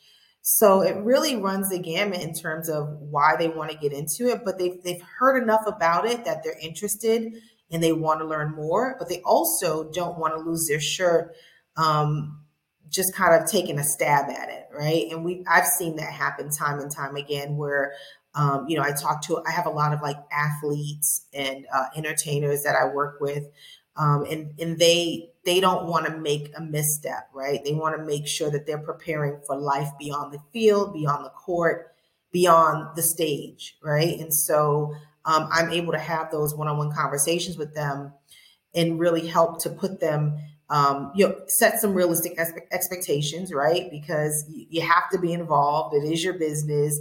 so 0.52 0.80
it 0.82 0.96
really 0.96 1.36
runs 1.36 1.70
the 1.70 1.78
gamut 1.78 2.20
in 2.22 2.34
terms 2.34 2.68
of 2.68 2.88
why 2.98 3.36
they 3.38 3.46
want 3.46 3.70
to 3.70 3.76
get 3.78 3.92
into 3.92 4.26
it, 4.26 4.40
but 4.44 4.58
they've 4.58 4.82
they've 4.82 5.00
heard 5.00 5.40
enough 5.40 5.62
about 5.64 6.06
it 6.06 6.24
that 6.24 6.42
they're 6.42 6.58
interested 6.60 7.34
and 7.70 7.80
they 7.80 7.92
want 7.92 8.18
to 8.18 8.26
learn 8.26 8.56
more, 8.56 8.96
but 8.98 9.08
they 9.08 9.20
also 9.20 9.88
don't 9.92 10.18
want 10.18 10.34
to 10.34 10.40
lose 10.40 10.66
their 10.66 10.80
shirt 10.80 11.36
um, 11.76 12.40
just 12.88 13.14
kind 13.14 13.40
of 13.40 13.48
taking 13.48 13.78
a 13.78 13.84
stab 13.84 14.28
at 14.28 14.48
it, 14.48 14.66
right? 14.76 15.06
And 15.12 15.24
we 15.24 15.44
I've 15.48 15.68
seen 15.68 15.94
that 15.96 16.12
happen 16.12 16.50
time 16.50 16.80
and 16.80 16.90
time 16.90 17.14
again 17.14 17.56
where 17.56 17.92
um, 18.34 18.66
you 18.68 18.76
know, 18.76 18.82
I 18.82 18.92
talk 18.92 19.22
to, 19.22 19.42
I 19.44 19.50
have 19.50 19.66
a 19.66 19.70
lot 19.70 19.92
of 19.92 20.02
like 20.02 20.16
athletes 20.30 21.26
and 21.32 21.66
uh, 21.74 21.86
entertainers 21.96 22.62
that 22.62 22.76
I 22.76 22.86
work 22.92 23.20
with, 23.20 23.44
um, 24.00 24.24
and 24.30 24.58
and 24.58 24.78
they 24.78 25.30
they 25.44 25.60
don't 25.60 25.86
want 25.86 26.06
to 26.06 26.16
make 26.16 26.52
a 26.56 26.60
misstep, 26.60 27.28
right? 27.34 27.62
They 27.64 27.74
want 27.74 27.96
to 27.96 28.04
make 28.04 28.26
sure 28.26 28.50
that 28.50 28.66
they're 28.66 28.78
preparing 28.78 29.40
for 29.46 29.56
life 29.56 29.90
beyond 29.98 30.32
the 30.32 30.40
field, 30.52 30.94
beyond 30.94 31.24
the 31.24 31.30
court, 31.30 31.92
beyond 32.32 32.96
the 32.96 33.02
stage, 33.02 33.76
right? 33.82 34.18
And 34.18 34.34
so 34.34 34.94
um, 35.24 35.48
I'm 35.52 35.70
able 35.70 35.92
to 35.92 35.98
have 35.98 36.30
those 36.30 36.54
one-on-one 36.54 36.92
conversations 36.92 37.56
with 37.56 37.74
them 37.74 38.12
and 38.74 38.98
really 38.98 39.26
help 39.26 39.62
to 39.62 39.70
put 39.70 40.00
them 40.00 40.38
um, 40.70 41.10
you 41.16 41.26
know, 41.26 41.34
set 41.48 41.80
some 41.80 41.94
realistic 41.94 42.38
expectations, 42.38 43.52
right? 43.52 43.90
Because 43.90 44.44
you, 44.48 44.82
have 44.82 45.10
to 45.10 45.18
be 45.18 45.32
involved. 45.32 45.96
It 45.96 46.04
is 46.04 46.22
your 46.22 46.34
business. 46.34 46.98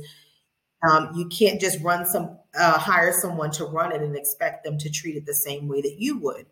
Um, 0.89 1.11
you 1.15 1.27
can't 1.27 1.61
just 1.61 1.79
run 1.83 2.05
some, 2.07 2.39
uh, 2.59 2.79
hire 2.79 3.13
someone 3.13 3.51
to 3.51 3.65
run 3.65 3.91
it 3.91 4.01
and 4.01 4.15
expect 4.15 4.63
them 4.63 4.79
to 4.79 4.89
treat 4.89 5.17
it 5.17 5.27
the 5.27 5.35
same 5.35 5.67
way 5.67 5.81
that 5.81 5.97
you 5.99 6.17
would. 6.17 6.47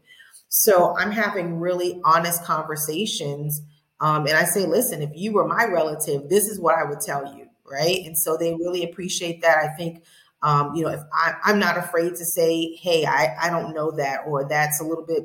So 0.49 0.95
I'm 0.97 1.11
having 1.11 1.59
really 1.59 2.01
honest 2.03 2.43
conversations. 2.43 3.61
Um, 3.99 4.27
and 4.27 4.37
I 4.37 4.43
say, 4.43 4.65
listen, 4.65 5.01
if 5.01 5.11
you 5.15 5.33
were 5.33 5.47
my 5.47 5.65
relative, 5.65 6.29
this 6.29 6.47
is 6.47 6.59
what 6.59 6.75
I 6.75 6.83
would 6.83 7.01
tell 7.01 7.35
you. 7.35 7.47
Right. 7.69 8.05
And 8.05 8.17
so 8.17 8.37
they 8.37 8.53
really 8.53 8.83
appreciate 8.83 9.41
that. 9.41 9.57
I 9.57 9.75
think 9.75 10.03
Um, 10.43 10.75
you 10.75 10.83
know, 10.83 10.91
if 10.91 11.01
I, 11.11 11.33
I'm 11.45 11.57
not 11.57 11.77
afraid 11.77 12.15
to 12.15 12.23
say, 12.23 12.75
hey, 12.75 13.05
I, 13.05 13.35
I 13.41 13.49
don't 13.49 13.73
know 13.73 13.89
that, 13.97 14.19
or 14.27 14.47
that's 14.47 14.79
a 14.79 14.83
little 14.83 15.03
bit 15.03 15.23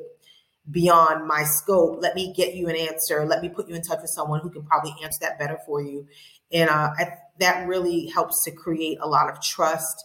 beyond 0.71 1.29
my 1.29 1.45
scope. 1.45 2.00
Let 2.00 2.14
me 2.14 2.33
get 2.35 2.55
you 2.55 2.69
an 2.69 2.76
answer. 2.76 3.26
Let 3.26 3.43
me 3.43 3.50
put 3.50 3.69
you 3.69 3.75
in 3.75 3.83
touch 3.83 4.00
with 4.00 4.11
someone 4.11 4.41
who 4.41 4.49
can 4.49 4.64
probably 4.64 4.95
answer 5.05 5.19
that 5.21 5.38
better 5.38 5.59
for 5.67 5.83
you. 5.83 6.07
And 6.50 6.71
uh, 6.71 6.91
I, 6.97 7.19
that 7.41 7.69
really 7.69 8.07
helps 8.07 8.43
to 8.45 8.52
create 8.52 8.99
a 9.02 9.07
lot 9.07 9.29
of 9.31 9.43
trust 9.43 10.02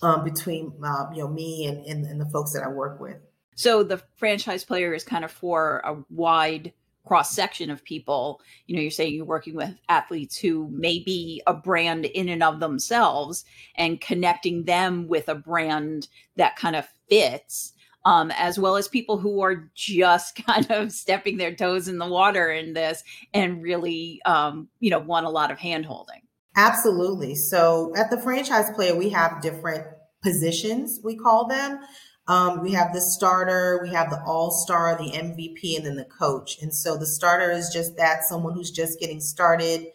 um, 0.00 0.24
between 0.24 0.72
uh, 0.82 1.10
you 1.12 1.22
know 1.22 1.28
me 1.28 1.66
and, 1.66 1.84
and, 1.84 2.06
and 2.06 2.18
the 2.18 2.30
folks 2.30 2.54
that 2.54 2.62
I 2.64 2.68
work 2.68 2.98
with. 2.98 3.18
So 3.54 3.82
the 3.82 4.02
franchise 4.16 4.64
player 4.64 4.94
is 4.94 5.04
kind 5.04 5.24
of 5.24 5.30
for 5.30 5.82
a 5.84 5.96
wide 6.10 6.72
cross 7.06 7.34
section 7.34 7.70
of 7.70 7.84
people. 7.84 8.40
You 8.66 8.76
know, 8.76 8.82
you're 8.82 8.90
saying 8.90 9.14
you're 9.14 9.24
working 9.24 9.54
with 9.54 9.74
athletes 9.88 10.36
who 10.38 10.68
may 10.70 11.00
be 11.00 11.42
a 11.46 11.54
brand 11.54 12.04
in 12.04 12.28
and 12.28 12.42
of 12.42 12.60
themselves 12.60 13.44
and 13.74 14.00
connecting 14.00 14.64
them 14.64 15.08
with 15.08 15.28
a 15.28 15.34
brand 15.34 16.08
that 16.36 16.56
kind 16.56 16.76
of 16.76 16.88
fits. 17.08 17.72
Um, 18.04 18.32
as 18.32 18.58
well 18.58 18.74
as 18.74 18.88
people 18.88 19.16
who 19.16 19.42
are 19.42 19.70
just 19.76 20.34
kind 20.46 20.68
of 20.72 20.90
stepping 20.90 21.36
their 21.36 21.54
toes 21.54 21.86
in 21.86 21.98
the 21.98 22.06
water 22.06 22.50
in 22.50 22.72
this 22.72 23.04
and 23.32 23.62
really, 23.62 24.20
um, 24.24 24.66
you 24.80 24.90
know, 24.90 24.98
want 24.98 25.24
a 25.24 25.30
lot 25.30 25.52
of 25.52 25.58
hand 25.58 25.86
holding. 25.86 26.20
Absolutely. 26.56 27.36
So 27.36 27.92
at 27.96 28.10
the 28.10 28.20
franchise 28.20 28.70
player, 28.74 28.96
we 28.96 29.10
have 29.10 29.40
different 29.40 29.86
positions, 30.22 31.00
we 31.02 31.16
call 31.16 31.46
them. 31.46 31.80
Um, 32.28 32.62
we 32.62 32.72
have 32.72 32.92
the 32.92 33.00
starter, 33.00 33.80
we 33.82 33.90
have 33.90 34.10
the 34.10 34.22
all 34.24 34.50
star, 34.50 34.96
the 34.96 35.10
MVP, 35.10 35.76
and 35.76 35.84
then 35.84 35.96
the 35.96 36.04
coach. 36.04 36.58
And 36.62 36.72
so 36.72 36.96
the 36.96 37.06
starter 37.06 37.50
is 37.50 37.70
just 37.72 37.96
that 37.96 38.22
someone 38.24 38.54
who's 38.54 38.70
just 38.70 39.00
getting 39.00 39.20
started. 39.20 39.86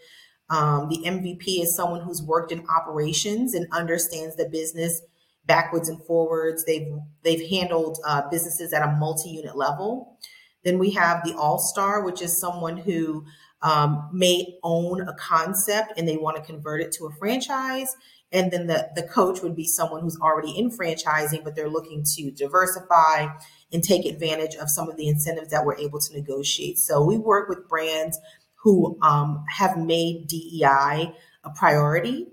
Um, 0.50 0.90
the 0.90 1.04
MVP 1.06 1.62
is 1.62 1.76
someone 1.76 2.02
who's 2.02 2.22
worked 2.22 2.52
in 2.52 2.66
operations 2.68 3.54
and 3.54 3.68
understands 3.72 4.36
the 4.36 4.50
business 4.50 5.02
backwards 5.46 5.90
and 5.90 6.04
forwards. 6.06 6.66
They've 6.66 6.88
they've 7.24 7.50
handled 7.50 8.00
uh, 8.06 8.30
businesses 8.30 8.74
at 8.74 8.84
a 8.84 8.92
multi-unit 8.98 9.56
level. 9.56 10.18
Then 10.64 10.80
we 10.80 10.92
have 10.92 11.24
the 11.24 11.36
all 11.36 11.60
star, 11.60 12.04
which 12.04 12.22
is 12.22 12.40
someone 12.40 12.78
who 12.78 13.26
um, 13.62 14.10
may 14.14 14.58
own 14.64 15.02
a 15.08 15.14
concept 15.14 15.94
and 15.98 16.08
they 16.08 16.18
want 16.18 16.38
to 16.38 16.44
convert 16.44 16.82
it 16.82 16.92
to 16.94 17.06
a 17.06 17.12
franchise. 17.18 17.96
And 18.32 18.52
then 18.52 18.68
the, 18.68 18.90
the 18.96 19.04
coach 19.04 19.42
would 19.42 19.56
be 19.56 19.66
someone 19.66 20.02
who's 20.02 20.20
already 20.20 20.52
in 20.52 20.70
franchising, 20.70 21.44
but 21.44 21.56
they're 21.56 21.70
looking 21.70 22.04
to 22.16 22.32
diversify 22.32 23.28
and 23.72 23.84
take 23.84 24.06
advantage 24.06 24.56
of 24.56 24.70
some 24.70 24.90
of 24.90 24.98
the 24.98 25.08
incentives 25.08 25.50
that 25.50 25.66
we're 25.66 25.78
able 25.78 26.00
to 26.00 26.14
negotiate. 26.14 26.78
So 26.78 27.02
we 27.02 27.18
work 27.18 27.48
with 27.48 27.70
brands 27.70 28.20
who 28.64 28.98
um, 29.02 29.46
have 29.50 29.78
made 29.78 30.28
DEI 30.28 31.14
a 31.44 31.50
priority 31.56 32.28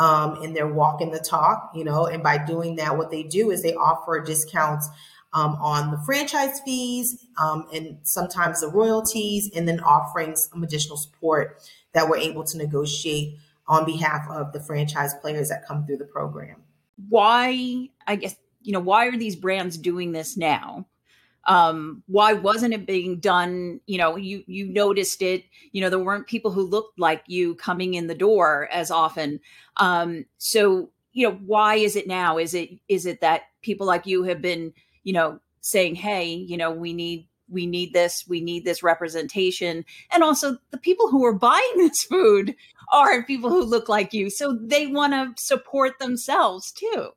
um, 0.00 0.42
and 0.42 0.56
they're 0.56 0.72
walking 0.72 1.10
the 1.10 1.18
talk, 1.20 1.72
you 1.74 1.84
know, 1.84 2.06
and 2.06 2.22
by 2.22 2.38
doing 2.38 2.76
that, 2.76 2.96
what 2.96 3.10
they 3.10 3.22
do 3.22 3.50
is 3.50 3.62
they 3.62 3.74
offer 3.74 4.18
discounts 4.20 4.88
um, 5.34 5.56
on 5.60 5.90
the 5.90 5.98
franchise 5.98 6.58
fees 6.60 7.26
um, 7.38 7.66
and 7.72 7.98
sometimes 8.02 8.62
the 8.62 8.68
royalties, 8.68 9.50
and 9.54 9.68
then 9.68 9.78
offering 9.80 10.36
some 10.36 10.64
additional 10.64 10.96
support 10.96 11.60
that 11.92 12.08
we're 12.08 12.16
able 12.16 12.44
to 12.44 12.56
negotiate 12.56 13.38
on 13.70 13.86
behalf 13.86 14.28
of 14.28 14.52
the 14.52 14.60
franchise 14.60 15.14
players 15.22 15.48
that 15.48 15.64
come 15.64 15.86
through 15.86 15.96
the 15.96 16.04
program. 16.04 16.56
Why, 17.08 17.88
I 18.06 18.16
guess, 18.16 18.34
you 18.62 18.72
know, 18.72 18.80
why 18.80 19.06
are 19.06 19.16
these 19.16 19.36
brands 19.36 19.78
doing 19.78 20.10
this 20.10 20.36
now? 20.36 20.86
Um, 21.46 22.02
why 22.06 22.32
wasn't 22.32 22.74
it 22.74 22.84
being 22.84 23.20
done? 23.20 23.80
You 23.86 23.98
know, 23.98 24.16
you 24.16 24.42
you 24.46 24.66
noticed 24.66 25.22
it. 25.22 25.44
You 25.72 25.80
know, 25.80 25.88
there 25.88 26.00
weren't 26.00 26.26
people 26.26 26.50
who 26.50 26.62
looked 26.62 26.98
like 26.98 27.22
you 27.28 27.54
coming 27.54 27.94
in 27.94 28.08
the 28.08 28.14
door 28.14 28.68
as 28.72 28.90
often. 28.90 29.40
Um, 29.76 30.26
so, 30.36 30.90
you 31.12 31.28
know, 31.28 31.36
why 31.46 31.76
is 31.76 31.96
it 31.96 32.08
now? 32.08 32.38
Is 32.38 32.52
it 32.54 32.70
is 32.88 33.06
it 33.06 33.20
that 33.20 33.42
people 33.62 33.86
like 33.86 34.04
you 34.04 34.24
have 34.24 34.42
been, 34.42 34.74
you 35.04 35.12
know, 35.12 35.40
saying, 35.60 35.94
hey, 35.94 36.26
you 36.34 36.56
know, 36.56 36.72
we 36.72 36.92
need 36.92 37.28
we 37.50 37.66
need 37.66 37.92
this 37.92 38.24
we 38.28 38.40
need 38.40 38.64
this 38.64 38.82
representation 38.82 39.84
and 40.10 40.22
also 40.22 40.58
the 40.70 40.78
people 40.78 41.08
who 41.08 41.24
are 41.24 41.34
buying 41.34 41.72
this 41.76 42.02
food 42.04 42.54
are 42.92 43.22
people 43.22 43.50
who 43.50 43.62
look 43.62 43.88
like 43.88 44.12
you 44.12 44.30
so 44.30 44.56
they 44.60 44.86
want 44.86 45.12
to 45.12 45.32
support 45.42 45.98
themselves 45.98 46.72
too. 46.72 47.10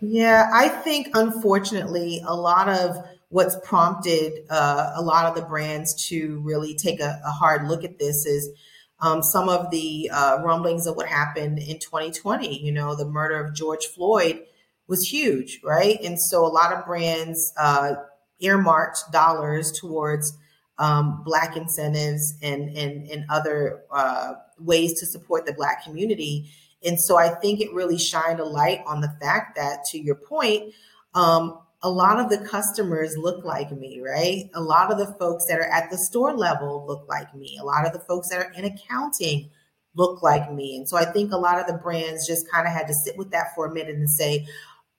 Yeah 0.00 0.50
i 0.52 0.68
think 0.68 1.08
unfortunately 1.14 2.22
a 2.26 2.34
lot 2.34 2.68
of 2.68 2.96
what's 3.28 3.56
prompted 3.64 4.32
uh, 4.50 4.92
a 4.94 5.02
lot 5.02 5.26
of 5.26 5.34
the 5.34 5.42
brands 5.42 6.06
to 6.08 6.40
really 6.44 6.74
take 6.74 7.00
a, 7.00 7.20
a 7.24 7.30
hard 7.30 7.66
look 7.68 7.84
at 7.84 7.98
this 7.98 8.24
is 8.24 8.50
um, 8.98 9.22
some 9.22 9.50
of 9.50 9.70
the 9.70 10.08
uh, 10.10 10.38
rumblings 10.42 10.86
of 10.86 10.96
what 10.96 11.06
happened 11.06 11.58
in 11.58 11.78
2020 11.78 12.62
you 12.62 12.72
know 12.72 12.94
the 12.94 13.04
murder 13.04 13.44
of 13.44 13.54
george 13.54 13.86
floyd 13.86 14.42
was 14.88 15.08
huge 15.08 15.60
right? 15.64 15.98
And 16.02 16.20
so 16.20 16.44
a 16.44 16.48
lot 16.48 16.72
of 16.72 16.84
brands 16.86 17.52
uh, 17.58 17.94
earmarked 18.40 19.12
dollars 19.12 19.72
towards 19.72 20.36
um, 20.78 21.22
black 21.24 21.56
incentives 21.56 22.34
and 22.42 22.68
and, 22.76 23.06
and 23.08 23.24
other 23.30 23.82
uh, 23.90 24.34
ways 24.58 25.00
to 25.00 25.06
support 25.06 25.46
the 25.46 25.52
black 25.52 25.84
community. 25.84 26.50
And 26.84 27.00
so 27.00 27.18
I 27.18 27.30
think 27.30 27.60
it 27.60 27.72
really 27.72 27.98
shined 27.98 28.38
a 28.38 28.44
light 28.44 28.82
on 28.86 29.00
the 29.00 29.12
fact 29.20 29.56
that, 29.56 29.84
to 29.86 29.98
your 29.98 30.14
point, 30.14 30.74
um, 31.14 31.58
a 31.82 31.90
lot 31.90 32.20
of 32.20 32.30
the 32.30 32.46
customers 32.46 33.16
look 33.16 33.44
like 33.44 33.72
me, 33.72 34.00
right? 34.00 34.50
A 34.54 34.60
lot 34.60 34.92
of 34.92 34.98
the 34.98 35.14
folks 35.18 35.46
that 35.46 35.58
are 35.58 35.70
at 35.70 35.90
the 35.90 35.98
store 35.98 36.34
level 36.34 36.84
look 36.86 37.06
like 37.08 37.34
me. 37.34 37.58
A 37.60 37.64
lot 37.64 37.86
of 37.86 37.92
the 37.92 37.98
folks 38.00 38.28
that 38.28 38.38
are 38.38 38.52
in 38.52 38.64
accounting 38.64 39.50
look 39.94 40.22
like 40.22 40.52
me. 40.52 40.76
And 40.76 40.88
so 40.88 40.96
I 40.96 41.06
think 41.06 41.32
a 41.32 41.38
lot 41.38 41.58
of 41.58 41.66
the 41.66 41.80
brands 41.82 42.26
just 42.26 42.50
kind 42.50 42.66
of 42.66 42.72
had 42.72 42.86
to 42.88 42.94
sit 42.94 43.16
with 43.16 43.30
that 43.30 43.54
for 43.54 43.66
a 43.66 43.72
minute 43.72 43.96
and 43.96 44.10
say, 44.10 44.46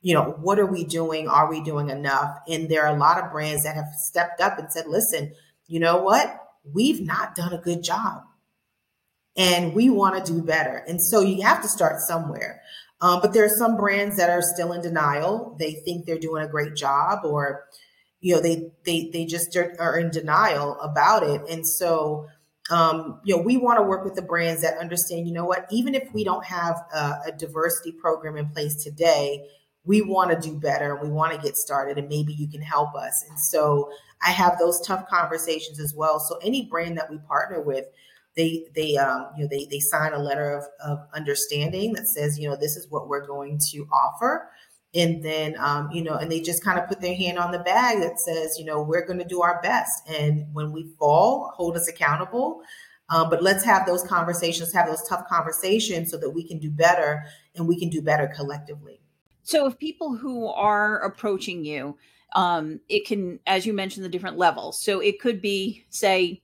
you 0.08 0.14
know, 0.14 0.38
what 0.40 0.58
are 0.58 0.66
we 0.66 0.86
doing? 0.86 1.28
Are 1.28 1.50
we 1.50 1.62
doing 1.62 1.90
enough? 1.90 2.40
And 2.48 2.70
there 2.70 2.86
are 2.88 2.96
a 2.96 2.98
lot 2.98 3.22
of 3.22 3.30
brands 3.30 3.64
that 3.64 3.76
have 3.76 3.90
stepped 3.94 4.40
up 4.40 4.58
and 4.58 4.72
said, 4.72 4.88
listen, 4.88 5.34
you 5.68 5.82
know 5.82 5.98
what? 5.98 6.34
We've 6.74 7.06
not 7.06 7.36
done 7.36 7.52
a 7.52 7.58
good 7.58 7.84
job 7.84 8.24
and 9.36 9.74
we 9.74 9.90
want 9.90 10.26
to 10.26 10.32
do 10.32 10.42
better. 10.42 10.78
And 10.88 11.02
so 11.02 11.20
you 11.20 11.42
have 11.42 11.62
to 11.62 11.68
start 11.68 12.00
somewhere. 12.00 12.62
Um, 13.02 13.20
but 13.20 13.34
there 13.34 13.44
are 13.44 13.50
some 13.50 13.76
brands 13.76 14.16
that 14.16 14.30
are 14.30 14.42
still 14.42 14.72
in 14.72 14.82
denial. 14.82 15.58
They 15.60 15.74
think 15.74 16.06
they're 16.06 16.18
doing 16.18 16.42
a 16.42 16.48
great 16.48 16.78
job 16.78 17.26
or, 17.26 17.66
you 18.22 18.34
know, 18.34 18.42
they, 18.42 18.72
they, 18.86 19.10
they 19.12 19.26
just 19.26 19.58
are 19.58 20.00
in 20.00 20.10
denial 20.10 20.80
about 20.80 21.24
it. 21.24 21.42
And 21.50 21.68
so, 21.68 22.28
um, 22.70 23.20
you 23.26 23.36
know, 23.36 23.42
we 23.42 23.58
want 23.58 23.78
to 23.80 23.84
work 23.84 24.06
with 24.06 24.16
the 24.16 24.22
brands 24.22 24.62
that 24.62 24.78
understand, 24.78 25.28
you 25.28 25.34
know 25.34 25.46
what, 25.46 25.66
even 25.70 25.96
if 25.96 26.14
we 26.14 26.24
don't 26.24 26.46
have 26.46 26.82
a, 26.94 27.20
a 27.28 27.32
diversity 27.38 27.92
program 27.92 28.38
in 28.38 28.48
place 28.48 28.82
today, 28.82 29.46
we 29.88 30.02
want 30.02 30.30
to 30.30 30.50
do 30.50 30.56
better 30.56 30.94
and 30.94 31.02
we 31.02 31.14
want 31.14 31.34
to 31.34 31.42
get 31.42 31.56
started 31.56 31.98
and 31.98 32.10
maybe 32.10 32.34
you 32.34 32.48
can 32.48 32.62
help 32.62 32.94
us. 32.94 33.24
And 33.30 33.40
so 33.40 33.90
I 34.26 34.32
have 34.32 34.60
those 34.60 34.82
tough 34.82 35.08
conversations 35.08 35.80
as 35.80 35.94
well. 35.96 36.20
So 36.20 36.38
any 36.44 36.66
brand 36.66 36.98
that 36.98 37.10
we 37.10 37.18
partner 37.20 37.62
with, 37.62 37.86
they 38.36 38.66
they 38.76 38.96
um, 38.98 39.30
you 39.36 39.44
know 39.44 39.50
they 39.50 39.66
they 39.66 39.80
sign 39.80 40.14
a 40.14 40.20
letter 40.20 40.54
of, 40.54 40.64
of 40.86 41.00
understanding 41.14 41.94
that 41.94 42.08
says 42.08 42.38
you 42.40 42.48
know 42.48 42.56
this 42.56 42.78
is 42.78 42.88
what 42.90 43.10
we're 43.10 43.26
going 43.26 43.60
to 43.72 43.88
offer 43.92 44.50
and 44.94 45.24
then 45.24 45.56
um, 45.60 45.90
you 45.92 46.04
know 46.04 46.16
and 46.16 46.32
they 46.32 46.40
just 46.40 46.64
kind 46.64 46.80
of 46.80 46.88
put 46.88 47.02
their 47.02 47.16
hand 47.16 47.40
on 47.40 47.52
the 47.52 47.60
bag 47.60 48.00
that 48.00 48.20
says 48.20 48.56
you 48.60 48.64
know 48.64 48.82
we're 48.82 49.06
going 49.06 49.20
to 49.20 49.26
do 49.26 49.42
our 49.42 49.60
best 49.62 50.08
and 50.08 50.46
when 50.54 50.72
we 50.72 50.88
fall 51.00 51.52
hold 51.56 51.76
us 51.76 51.90
accountable 51.90 52.62
um, 53.10 53.30
but 53.30 53.42
let's 53.42 53.64
have 53.64 53.88
those 53.88 54.04
conversations 54.04 54.72
have 54.72 54.88
those 54.88 55.04
tough 55.10 55.28
conversations 55.28 56.12
so 56.12 56.18
that 56.18 56.30
we 56.30 56.48
can 56.48 56.60
do 56.60 56.70
better 56.70 57.26
and 57.56 57.68
we 57.68 57.78
can 57.78 57.90
do 57.90 58.04
better 58.04 58.32
collectively 58.36 59.02
so 59.48 59.66
if 59.66 59.80
people 59.80 60.14
who 60.14 60.46
are 60.48 61.00
approaching 61.00 61.64
you, 61.64 61.98
um, 62.36 62.82
it 62.90 63.08
can, 63.08 63.40
as 63.48 63.66
you 63.66 63.72
mentioned, 63.72 64.04
the 64.04 64.10
different 64.10 64.38
levels. 64.38 64.82
So 64.82 65.00
it 65.00 65.22
could 65.22 65.42
be, 65.42 65.86
say, 65.90 66.42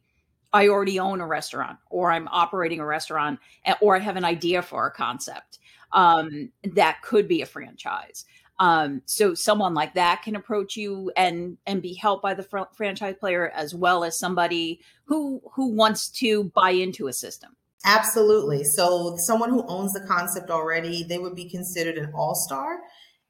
I 0.53 0.69
already 0.69 0.99
own 1.01 1.19
a 1.19 1.27
restaurant, 1.27 1.79
or 1.89 2.13
I'm 2.13 2.29
operating 2.29 2.79
a 2.79 2.85
restaurant, 2.85 3.41
or 3.81 3.97
I 3.97 3.99
have 3.99 4.15
an 4.15 4.23
idea 4.23 4.61
for 4.61 4.87
a 4.87 4.91
concept. 4.91 5.59
Um, 5.91 6.49
that 6.63 7.01
could 7.01 7.27
be 7.27 7.41
a 7.41 7.45
franchise. 7.45 8.23
Um, 8.59 9.01
so 9.03 9.33
someone 9.33 9.73
like 9.73 9.95
that 9.95 10.21
can 10.21 10.37
approach 10.37 10.77
you 10.77 11.11
and 11.17 11.57
and 11.67 11.81
be 11.81 11.95
helped 11.95 12.23
by 12.23 12.33
the 12.33 12.43
fr- 12.43 12.71
franchise 12.73 13.15
player 13.19 13.49
as 13.49 13.75
well 13.75 14.05
as 14.05 14.17
somebody 14.17 14.79
who 15.03 15.41
who 15.51 15.67
wants 15.73 16.09
to 16.19 16.45
buy 16.55 16.69
into 16.69 17.07
a 17.07 17.13
system. 17.13 17.57
Absolutely. 17.85 18.63
So 18.63 19.15
someone 19.17 19.49
who 19.49 19.65
owns 19.67 19.93
the 19.93 20.05
concept 20.07 20.49
already, 20.49 21.03
they 21.03 21.17
would 21.17 21.35
be 21.35 21.49
considered 21.49 21.97
an 21.97 22.13
all-star. 22.15 22.79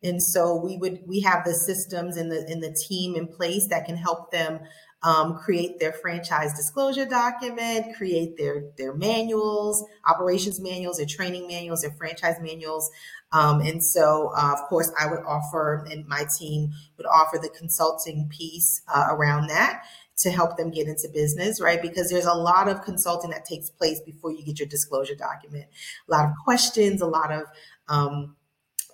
And 0.03 0.21
so 0.21 0.55
we 0.63 0.77
would 0.77 0.99
we 1.07 1.21
have 1.21 1.45
the 1.45 1.53
systems 1.53 2.17
and 2.17 2.29
the 2.29 2.45
in 2.51 2.59
the 2.59 2.73
team 2.87 3.15
in 3.15 3.27
place 3.27 3.67
that 3.69 3.85
can 3.85 3.95
help 3.95 4.31
them 4.31 4.59
um, 5.01 5.37
create 5.37 5.79
their 5.79 5.93
franchise 5.93 6.53
disclosure 6.53 7.05
document, 7.05 7.95
create 7.95 8.37
their 8.37 8.65
their 8.77 8.93
manuals, 8.93 9.83
operations 10.05 10.59
manuals, 10.59 10.97
their 10.97 11.05
training 11.05 11.47
manuals, 11.47 11.81
their 11.81 11.91
franchise 11.97 12.35
manuals. 12.41 12.91
Um, 13.31 13.61
and 13.61 13.83
so, 13.83 14.31
uh, 14.35 14.53
of 14.53 14.67
course, 14.67 14.91
I 14.99 15.07
would 15.07 15.21
offer, 15.25 15.87
and 15.89 16.05
my 16.05 16.25
team 16.37 16.71
would 16.97 17.07
offer 17.07 17.37
the 17.41 17.49
consulting 17.49 18.29
piece 18.29 18.81
uh, 18.93 19.07
around 19.09 19.47
that 19.47 19.83
to 20.17 20.31
help 20.31 20.57
them 20.57 20.71
get 20.71 20.87
into 20.87 21.07
business, 21.13 21.59
right? 21.59 21.81
Because 21.81 22.09
there's 22.09 22.25
a 22.25 22.33
lot 22.33 22.67
of 22.67 22.83
consulting 22.83 23.31
that 23.31 23.45
takes 23.45 23.69
place 23.69 23.99
before 24.01 24.31
you 24.31 24.43
get 24.45 24.59
your 24.59 24.67
disclosure 24.67 25.15
document. 25.15 25.65
A 26.07 26.11
lot 26.11 26.25
of 26.25 26.31
questions, 26.43 27.01
a 27.01 27.07
lot 27.07 27.31
of 27.31 27.43
um, 27.87 28.35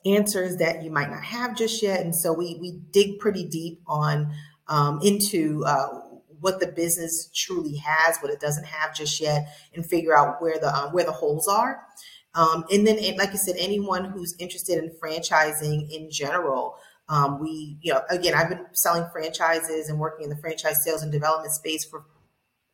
answers 0.05 0.57
that 0.57 0.83
you 0.83 0.91
might 0.91 1.09
not 1.09 1.23
have 1.23 1.55
just 1.55 1.81
yet. 1.83 2.01
And 2.01 2.15
so 2.15 2.33
we 2.33 2.57
we 2.61 2.79
dig 2.91 3.19
pretty 3.19 3.45
deep 3.45 3.81
on 3.88 4.31
um, 4.67 4.99
into 5.03 5.63
uh, 5.65 5.88
what 6.39 6.59
the 6.59 6.67
business 6.67 7.29
truly 7.35 7.75
has, 7.77 8.17
what 8.19 8.31
it 8.31 8.39
doesn't 8.39 8.65
have 8.65 8.95
just 8.95 9.19
yet, 9.19 9.47
and 9.73 9.85
figure 9.85 10.15
out 10.17 10.41
where 10.41 10.57
the 10.59 10.73
um, 10.73 10.93
where 10.93 11.05
the 11.05 11.11
holes 11.11 11.47
are. 11.47 11.81
Um, 12.35 12.63
and 12.71 12.85
then, 12.85 12.97
like 13.17 13.31
I 13.31 13.35
said, 13.35 13.55
anyone 13.57 14.05
who's 14.05 14.35
interested 14.39 14.81
in 14.81 14.91
franchising 14.91 15.89
in 15.91 16.11
general, 16.11 16.77
um, 17.10 17.39
we, 17.39 17.78
you 17.82 17.92
know, 17.92 18.01
again, 18.10 18.36
I've 18.36 18.50
been 18.50 18.66
selling 18.74 19.10
franchises 19.12 19.89
and 19.89 20.00
working 20.00 20.25
in 20.25 20.30
the 20.30 20.38
franchise 20.38 20.84
sales 20.84 21.01
and 21.01 21.12
development 21.12 21.51
space 21.54 21.84
for 21.84 22.06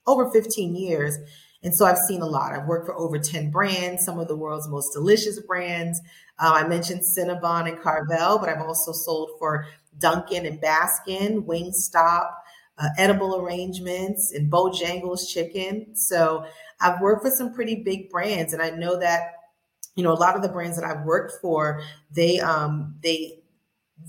over 0.05 0.29
15 0.29 0.75
years. 0.75 1.17
And 1.63 1.75
so 1.75 1.85
I've 1.85 1.97
seen 1.97 2.21
a 2.21 2.27
lot. 2.27 2.53
I've 2.53 2.67
worked 2.67 2.85
for 2.85 2.95
over 2.95 3.17
10 3.17 3.49
brands, 3.49 4.05
some 4.05 4.19
of 4.19 4.27
the 4.27 4.35
world's 4.35 4.67
most 4.67 4.93
delicious 4.93 5.39
brands. 5.39 5.99
Uh, 6.37 6.51
I 6.63 6.67
mentioned 6.67 7.01
Cinnabon 7.01 7.69
and 7.69 7.79
Carvel, 7.79 8.37
but 8.37 8.49
I've 8.49 8.61
also 8.61 8.91
sold 8.91 9.31
for 9.39 9.65
Dunkin' 9.97 10.45
and 10.45 10.61
Baskin, 10.61 11.45
Wingstop, 11.45 12.29
uh, 12.77 12.89
edible 12.97 13.37
arrangements, 13.37 14.33
and 14.33 14.51
Bojangles 14.51 15.29
Chicken. 15.29 15.95
So 15.95 16.45
I've 16.81 16.99
worked 16.99 17.23
for 17.23 17.31
some 17.31 17.53
pretty 17.53 17.75
big 17.83 18.09
brands, 18.09 18.53
and 18.53 18.61
I 18.61 18.71
know 18.71 18.99
that 18.99 19.31
you 19.95 20.03
know 20.03 20.11
a 20.11 20.19
lot 20.19 20.35
of 20.35 20.41
the 20.41 20.49
brands 20.49 20.77
that 20.77 20.85
I've 20.85 21.05
worked 21.05 21.39
for, 21.41 21.81
they 22.11 22.39
um, 22.41 22.95
they 23.01 23.39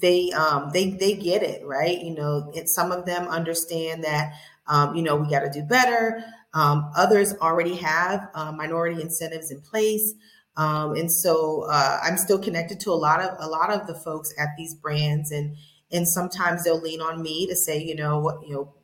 they 0.00 0.30
um, 0.32 0.70
they 0.72 0.90
they 0.90 1.14
get 1.14 1.42
it 1.42 1.64
right. 1.64 1.98
You 2.00 2.14
know, 2.14 2.50
it, 2.54 2.68
some 2.68 2.92
of 2.92 3.06
them 3.06 3.28
understand 3.28 4.04
that 4.04 4.34
um, 4.66 4.94
you 4.94 5.02
know 5.02 5.16
we 5.16 5.28
got 5.28 5.40
to 5.40 5.50
do 5.50 5.62
better. 5.62 6.24
Um, 6.54 6.90
others 6.96 7.34
already 7.34 7.76
have 7.76 8.28
uh, 8.34 8.52
minority 8.52 9.02
incentives 9.02 9.50
in 9.50 9.60
place. 9.60 10.14
Um, 10.56 10.94
and 10.94 11.12
so 11.12 11.66
uh, 11.70 12.00
I'm 12.02 12.16
still 12.16 12.38
connected 12.38 12.80
to 12.80 12.90
a 12.90 12.94
lot 12.94 13.20
of 13.20 13.36
a 13.38 13.48
lot 13.48 13.70
of 13.70 13.86
the 13.86 13.94
folks 13.94 14.32
at 14.38 14.48
these 14.56 14.74
brands, 14.74 15.30
and 15.30 15.56
and 15.92 16.08
sometimes 16.08 16.64
they'll 16.64 16.80
lean 16.80 17.00
on 17.00 17.22
me 17.22 17.46
to 17.46 17.56
say, 17.56 17.82
you 17.82 17.94
know, 17.94 18.18
what 18.20 18.46
you 18.46 18.54
know, 18.54 18.74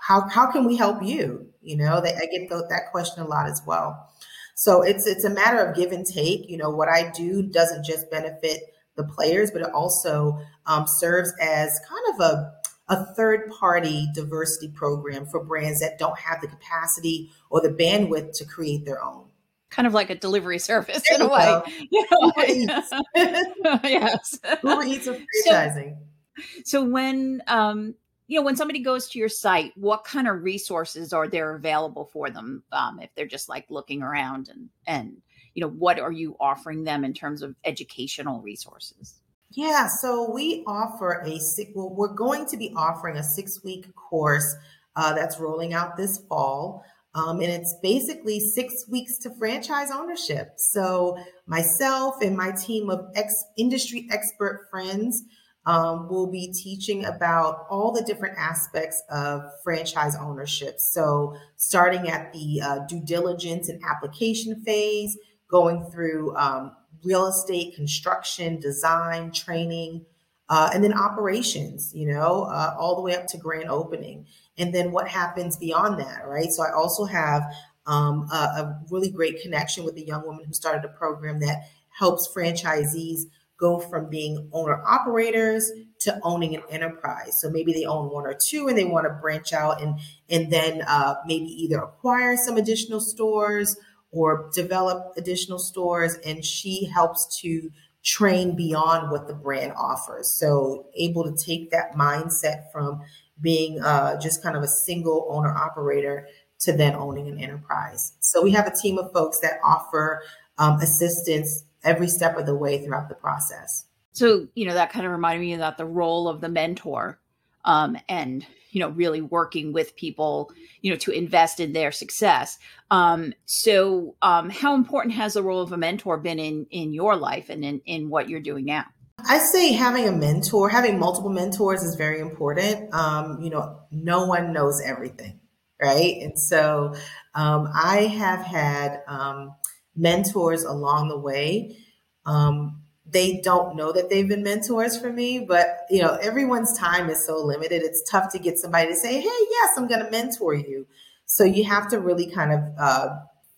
how 0.00 0.28
how 0.28 0.50
can 0.50 0.66
we 0.66 0.76
help 0.76 1.02
you? 1.02 1.48
You 1.62 1.76
know, 1.76 2.00
they, 2.00 2.14
I 2.14 2.26
get 2.30 2.48
the, 2.48 2.66
that 2.70 2.90
question 2.90 3.22
a 3.22 3.26
lot 3.26 3.48
as 3.48 3.62
well. 3.66 4.08
So 4.54 4.82
it's 4.82 5.06
it's 5.06 5.24
a 5.24 5.30
matter 5.30 5.58
of 5.58 5.76
give 5.76 5.92
and 5.92 6.06
take. 6.06 6.48
You 6.48 6.58
know, 6.58 6.70
what 6.70 6.88
I 6.88 7.10
do 7.10 7.42
doesn't 7.42 7.84
just 7.84 8.10
benefit 8.10 8.60
the 8.98 9.04
players, 9.04 9.50
but 9.50 9.62
it 9.62 9.72
also 9.72 10.38
um, 10.66 10.84
serves 10.86 11.32
as 11.40 11.80
kind 11.88 12.14
of 12.14 12.20
a 12.20 12.52
a 12.90 13.04
third 13.14 13.50
party 13.50 14.08
diversity 14.14 14.68
program 14.68 15.26
for 15.26 15.44
brands 15.44 15.80
that 15.80 15.98
don't 15.98 16.18
have 16.18 16.40
the 16.40 16.46
capacity 16.46 17.30
or 17.50 17.60
the 17.60 17.68
bandwidth 17.68 18.32
to 18.32 18.46
create 18.46 18.86
their 18.86 19.02
own 19.04 19.28
kind 19.70 19.86
of 19.86 19.94
like 19.94 20.10
a 20.10 20.14
delivery 20.14 20.58
service 20.58 21.02
there 21.08 21.20
in 21.20 21.22
a 21.22 21.28
way. 21.28 21.60
You 21.90 22.06
know? 22.10 22.32
Yes. 23.84 24.38
Uber 24.62 24.82
Eats 24.84 25.06
of 25.06 25.16
franchising. 25.16 25.96
So, 26.36 26.62
so 26.64 26.84
when 26.84 27.42
um, 27.46 27.94
you 28.26 28.38
know 28.38 28.44
when 28.44 28.56
somebody 28.56 28.80
goes 28.80 29.08
to 29.10 29.18
your 29.18 29.28
site, 29.28 29.72
what 29.76 30.04
kind 30.04 30.28
of 30.28 30.42
resources 30.42 31.12
are 31.12 31.28
there 31.28 31.54
available 31.54 32.06
for 32.12 32.30
them 32.30 32.62
um, 32.72 33.00
if 33.00 33.10
they're 33.14 33.26
just 33.26 33.48
like 33.48 33.66
looking 33.70 34.02
around 34.02 34.48
and 34.48 34.68
and 34.86 35.22
you 35.58 35.62
know 35.62 35.70
what 35.70 35.98
are 35.98 36.12
you 36.12 36.36
offering 36.38 36.84
them 36.84 37.04
in 37.04 37.12
terms 37.12 37.42
of 37.42 37.56
educational 37.64 38.40
resources? 38.42 39.18
Yeah, 39.50 39.88
so 39.88 40.30
we 40.30 40.62
offer 40.68 41.20
a 41.26 41.40
six. 41.40 41.72
Well, 41.74 41.92
we're 41.92 42.14
going 42.14 42.46
to 42.46 42.56
be 42.56 42.72
offering 42.76 43.16
a 43.16 43.24
six 43.24 43.64
week 43.64 43.92
course 43.96 44.54
uh, 44.94 45.14
that's 45.14 45.40
rolling 45.40 45.74
out 45.74 45.96
this 45.96 46.22
fall. 46.28 46.84
Um, 47.16 47.40
and 47.40 47.50
it's 47.50 47.74
basically 47.82 48.38
six 48.38 48.84
weeks 48.88 49.18
to 49.18 49.34
franchise 49.36 49.90
ownership. 49.92 50.52
So, 50.58 51.16
myself 51.48 52.22
and 52.22 52.36
my 52.36 52.52
team 52.52 52.88
of 52.88 53.06
ex- 53.16 53.44
industry 53.56 54.06
expert 54.12 54.68
friends 54.70 55.24
um, 55.66 56.08
will 56.08 56.30
be 56.30 56.52
teaching 56.52 57.04
about 57.04 57.66
all 57.68 57.90
the 57.90 58.04
different 58.04 58.38
aspects 58.38 59.02
of 59.10 59.42
franchise 59.64 60.14
ownership. 60.14 60.76
So, 60.78 61.34
starting 61.56 62.08
at 62.08 62.32
the 62.32 62.60
uh, 62.60 62.78
due 62.86 63.02
diligence 63.04 63.68
and 63.68 63.82
application 63.82 64.62
phase, 64.64 65.18
going 65.50 65.90
through 65.90 66.36
um, 66.36 66.72
real 67.04 67.26
estate, 67.26 67.74
construction, 67.74 68.60
design, 68.60 69.32
training, 69.32 70.04
uh, 70.48 70.70
and 70.72 70.82
then 70.82 70.94
operations, 70.94 71.92
you 71.94 72.06
know, 72.06 72.44
uh, 72.44 72.74
all 72.78 72.96
the 72.96 73.02
way 73.02 73.14
up 73.14 73.26
to 73.26 73.36
grand 73.36 73.68
opening 73.68 74.26
and 74.58 74.74
then 74.74 74.90
what 74.90 75.08
happens 75.08 75.56
beyond 75.56 76.00
that, 76.00 76.26
right? 76.26 76.50
So 76.50 76.62
I 76.62 76.72
also 76.72 77.04
have 77.04 77.42
um, 77.86 78.28
a, 78.30 78.36
a, 78.36 78.80
really 78.90 79.10
great 79.10 79.40
connection 79.40 79.84
with 79.84 79.96
a 79.96 80.04
young 80.04 80.26
woman 80.26 80.44
who 80.44 80.52
started 80.52 80.84
a 80.84 80.88
program 80.88 81.40
that 81.40 81.62
helps 81.98 82.28
franchisees 82.28 83.22
go 83.58 83.78
from 83.78 84.10
being 84.10 84.50
owner 84.52 84.82
operators 84.86 85.70
to 86.00 86.20
owning 86.22 86.54
an 86.54 86.62
enterprise. 86.70 87.40
So 87.40 87.50
maybe 87.50 87.72
they 87.72 87.86
own 87.86 88.12
one 88.12 88.26
or 88.26 88.34
two 88.34 88.68
and 88.68 88.76
they 88.76 88.84
want 88.84 89.06
to 89.06 89.18
branch 89.20 89.52
out 89.52 89.80
and 89.80 89.98
and 90.28 90.52
then 90.52 90.82
uh, 90.82 91.14
maybe 91.26 91.46
either 91.46 91.78
acquire 91.78 92.36
some 92.36 92.56
additional 92.56 93.00
stores 93.00 93.76
or 94.10 94.50
develop 94.54 95.12
additional 95.16 95.58
stores. 95.58 96.16
And 96.24 96.44
she 96.44 96.86
helps 96.86 97.40
to 97.40 97.70
train 98.04 98.56
beyond 98.56 99.10
what 99.10 99.26
the 99.26 99.34
brand 99.34 99.72
offers. 99.76 100.34
So 100.34 100.86
able 100.96 101.24
to 101.24 101.44
take 101.44 101.70
that 101.70 101.92
mindset 101.92 102.70
from 102.72 103.02
being 103.40 103.80
uh, 103.80 104.18
just 104.20 104.42
kind 104.42 104.56
of 104.56 104.62
a 104.62 104.68
single 104.68 105.26
owner 105.30 105.54
operator 105.54 106.26
to 106.60 106.72
then 106.72 106.94
owning 106.94 107.28
an 107.28 107.38
enterprise. 107.38 108.12
So 108.20 108.42
we 108.42 108.52
have 108.52 108.66
a 108.66 108.74
team 108.74 108.98
of 108.98 109.12
folks 109.12 109.38
that 109.40 109.60
offer 109.62 110.22
um, 110.58 110.80
assistance 110.80 111.64
every 111.84 112.08
step 112.08 112.36
of 112.36 112.46
the 112.46 112.54
way 112.54 112.84
throughout 112.84 113.08
the 113.08 113.14
process. 113.14 113.84
So, 114.12 114.48
you 114.54 114.66
know, 114.66 114.74
that 114.74 114.90
kind 114.90 115.06
of 115.06 115.12
reminded 115.12 115.40
me 115.40 115.54
about 115.54 115.78
the 115.78 115.86
role 115.86 116.28
of 116.28 116.40
the 116.40 116.48
mentor 116.48 117.20
um, 117.64 117.96
and, 118.08 118.46
you 118.70 118.80
know, 118.80 118.88
really 118.88 119.20
working 119.20 119.72
with 119.72 119.96
people, 119.96 120.50
you 120.82 120.90
know, 120.90 120.96
to 120.98 121.10
invest 121.10 121.60
in 121.60 121.72
their 121.72 121.92
success. 121.92 122.58
Um, 122.90 123.32
so, 123.46 124.16
um, 124.22 124.50
how 124.50 124.74
important 124.74 125.14
has 125.14 125.34
the 125.34 125.42
role 125.42 125.62
of 125.62 125.72
a 125.72 125.76
mentor 125.76 126.18
been 126.18 126.38
in, 126.38 126.66
in 126.70 126.92
your 126.92 127.16
life 127.16 127.50
and 127.50 127.64
in, 127.64 127.80
in 127.84 128.10
what 128.10 128.28
you're 128.28 128.40
doing 128.40 128.64
now? 128.64 128.86
I 129.26 129.38
say 129.38 129.72
having 129.72 130.06
a 130.06 130.12
mentor, 130.12 130.68
having 130.68 130.98
multiple 130.98 131.30
mentors 131.30 131.82
is 131.82 131.96
very 131.96 132.20
important. 132.20 132.94
Um, 132.94 133.40
you 133.42 133.50
know, 133.50 133.80
no 133.90 134.26
one 134.26 134.52
knows 134.52 134.80
everything, 134.80 135.40
right? 135.82 136.16
And 136.22 136.38
so 136.38 136.94
um, 137.34 137.68
I 137.74 138.02
have 138.02 138.40
had 138.40 139.02
um, 139.08 139.54
mentors 139.96 140.62
along 140.62 141.08
the 141.08 141.18
way. 141.18 141.76
Um, 142.24 142.82
they 143.10 143.40
don't 143.42 143.76
know 143.76 143.92
that 143.92 144.10
they've 144.10 144.28
been 144.28 144.42
mentors 144.42 144.98
for 144.98 145.12
me, 145.12 145.40
but 145.40 145.86
you 145.90 146.02
know, 146.02 146.14
everyone's 146.20 146.76
time 146.78 147.08
is 147.08 147.24
so 147.26 147.38
limited. 147.38 147.82
It's 147.82 148.08
tough 148.08 148.30
to 148.32 148.38
get 148.38 148.58
somebody 148.58 148.88
to 148.88 148.96
say, 148.96 149.20
"Hey, 149.20 149.46
yes, 149.50 149.70
I'm 149.76 149.88
going 149.88 150.04
to 150.04 150.10
mentor 150.10 150.54
you." 150.54 150.86
So 151.26 151.44
you 151.44 151.64
have 151.64 151.88
to 151.90 152.00
really 152.00 152.30
kind 152.30 152.52
of 152.52 152.60
uh, 152.78 153.08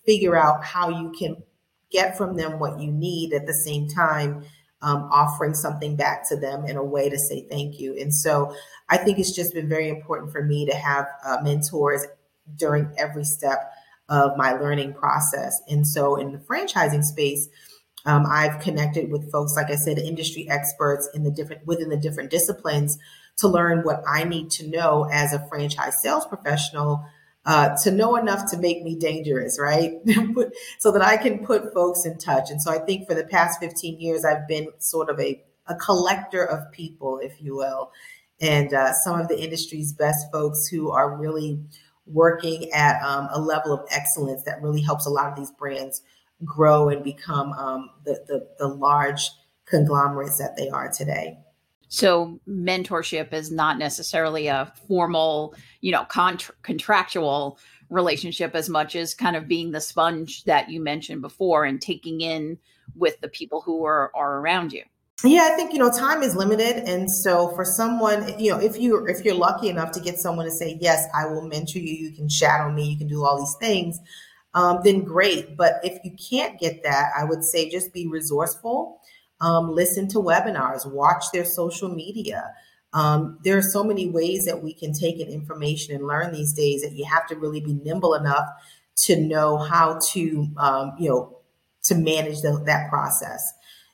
figure 0.05 0.35
out 0.35 0.63
how 0.63 0.89
you 0.89 1.13
can 1.17 1.43
get 1.91 2.17
from 2.17 2.37
them 2.37 2.59
what 2.59 2.79
you 2.79 2.91
need 2.91 3.33
at 3.33 3.45
the 3.45 3.53
same 3.53 3.87
time 3.87 4.45
um, 4.81 5.09
offering 5.11 5.53
something 5.53 5.95
back 5.95 6.27
to 6.29 6.35
them 6.35 6.65
in 6.65 6.75
a 6.75 6.83
way 6.83 7.09
to 7.09 7.17
say 7.17 7.45
thank 7.49 7.79
you. 7.79 7.95
And 7.99 8.13
so 8.13 8.55
I 8.89 8.97
think 8.97 9.19
it's 9.19 9.35
just 9.35 9.53
been 9.53 9.69
very 9.69 9.89
important 9.89 10.31
for 10.31 10.43
me 10.43 10.65
to 10.65 10.75
have 10.75 11.07
uh, 11.25 11.37
mentors 11.43 12.05
during 12.55 12.91
every 12.97 13.23
step 13.23 13.71
of 14.09 14.35
my 14.37 14.53
learning 14.53 14.93
process. 14.93 15.61
And 15.69 15.87
so 15.87 16.15
in 16.15 16.31
the 16.31 16.39
franchising 16.39 17.03
space, 17.03 17.47
um, 18.05 18.25
I've 18.27 18.59
connected 18.59 19.11
with 19.11 19.31
folks, 19.31 19.53
like 19.55 19.69
I 19.69 19.75
said, 19.75 19.97
industry 19.99 20.47
experts 20.49 21.09
in 21.13 21.23
the 21.23 21.31
different 21.31 21.65
within 21.65 21.89
the 21.89 21.97
different 21.97 22.31
disciplines 22.31 22.97
to 23.37 23.47
learn 23.47 23.83
what 23.83 24.03
I 24.07 24.23
need 24.23 24.51
to 24.51 24.67
know 24.67 25.07
as 25.11 25.33
a 25.33 25.45
franchise 25.47 26.01
sales 26.01 26.25
professional 26.25 27.05
uh, 27.45 27.75
to 27.83 27.91
know 27.91 28.15
enough 28.15 28.51
to 28.51 28.57
make 28.57 28.83
me 28.83 28.95
dangerous, 28.95 29.59
right? 29.59 29.93
so 30.79 30.91
that 30.91 31.01
I 31.01 31.17
can 31.17 31.45
put 31.45 31.73
folks 31.73 32.05
in 32.05 32.17
touch. 32.17 32.51
And 32.51 32.61
so 32.61 32.71
I 32.71 32.79
think 32.79 33.07
for 33.07 33.15
the 33.15 33.23
past 33.23 33.59
15 33.59 33.99
years, 33.99 34.23
I've 34.23 34.47
been 34.47 34.69
sort 34.79 35.09
of 35.09 35.19
a, 35.19 35.41
a 35.67 35.75
collector 35.75 36.43
of 36.43 36.71
people, 36.71 37.19
if 37.21 37.41
you 37.41 37.55
will, 37.55 37.91
and 38.39 38.73
uh, 38.73 38.93
some 38.93 39.19
of 39.19 39.27
the 39.27 39.41
industry's 39.41 39.93
best 39.93 40.31
folks 40.31 40.67
who 40.67 40.91
are 40.91 41.17
really 41.17 41.59
working 42.05 42.71
at 42.71 43.01
um, 43.03 43.27
a 43.31 43.39
level 43.39 43.73
of 43.73 43.87
excellence 43.91 44.43
that 44.43 44.61
really 44.61 44.81
helps 44.81 45.05
a 45.05 45.09
lot 45.09 45.31
of 45.31 45.35
these 45.35 45.51
brands 45.51 46.01
grow 46.45 46.89
and 46.89 47.03
become 47.03 47.53
um, 47.53 47.89
the, 48.03 48.23
the, 48.27 48.47
the 48.57 48.67
large 48.67 49.29
conglomerates 49.65 50.37
that 50.37 50.57
they 50.57 50.69
are 50.69 50.91
today. 50.91 51.37
So 51.87 52.39
mentorship 52.47 53.33
is 53.33 53.51
not 53.51 53.77
necessarily 53.77 54.47
a 54.47 54.71
formal, 54.87 55.55
you 55.81 55.91
know, 55.91 56.05
contra- 56.05 56.55
contractual 56.61 57.59
relationship 57.89 58.55
as 58.55 58.69
much 58.69 58.95
as 58.95 59.13
kind 59.13 59.35
of 59.35 59.47
being 59.47 59.71
the 59.71 59.81
sponge 59.81 60.45
that 60.45 60.69
you 60.69 60.81
mentioned 60.81 61.21
before 61.21 61.65
and 61.65 61.81
taking 61.81 62.21
in 62.21 62.57
with 62.95 63.19
the 63.19 63.27
people 63.27 63.61
who 63.61 63.85
are, 63.85 64.09
are 64.15 64.37
around 64.39 64.71
you. 64.71 64.83
Yeah, 65.23 65.49
I 65.51 65.55
think 65.55 65.71
you 65.71 65.77
know 65.77 65.91
time 65.91 66.23
is 66.23 66.35
limited, 66.35 66.77
and 66.77 67.07
so 67.07 67.49
for 67.49 67.63
someone, 67.63 68.39
you 68.39 68.49
know, 68.51 68.59
if 68.59 68.79
you 68.79 69.05
if 69.05 69.23
you're 69.23 69.35
lucky 69.35 69.69
enough 69.69 69.91
to 69.91 69.99
get 69.99 70.17
someone 70.17 70.45
to 70.45 70.51
say 70.51 70.79
yes, 70.81 71.05
I 71.13 71.27
will 71.27 71.43
mentor 71.43 71.77
you, 71.77 71.93
you 71.93 72.11
can 72.11 72.27
shadow 72.27 72.71
me, 72.71 72.89
you 72.89 72.97
can 72.97 73.07
do 73.07 73.23
all 73.23 73.37
these 73.37 73.55
things, 73.59 73.99
um, 74.53 74.81
then 74.83 75.03
great. 75.03 75.57
But 75.57 75.79
if 75.83 75.99
you 76.03 76.11
can't 76.11 76.59
get 76.59 76.83
that, 76.83 77.11
I 77.17 77.23
would 77.23 77.43
say 77.43 77.69
just 77.69 77.93
be 77.93 78.07
resourceful 78.07 79.01
um, 79.41 79.73
listen 79.73 80.07
to 80.09 80.19
webinars, 80.19 80.89
watch 80.89 81.25
their 81.33 81.45
social 81.45 81.89
media. 81.89 82.53
Um, 82.93 83.39
there 83.43 83.57
are 83.57 83.63
so 83.63 83.83
many 83.83 84.09
ways 84.09 84.45
that 84.45 84.61
we 84.61 84.73
can 84.73 84.93
take 84.93 85.19
in 85.19 85.27
information 85.27 85.95
and 85.95 86.07
learn 86.07 86.31
these 86.31 86.53
days 86.53 86.83
that 86.83 86.93
you 86.93 87.05
have 87.05 87.25
to 87.27 87.35
really 87.35 87.59
be 87.59 87.73
nimble 87.73 88.13
enough 88.13 88.47
to 89.05 89.19
know 89.19 89.57
how 89.57 89.99
to, 90.11 90.47
um, 90.57 90.93
you 90.99 91.09
know, 91.09 91.37
to 91.85 91.95
manage 91.95 92.41
the, 92.41 92.61
that 92.67 92.89
process. 92.89 93.41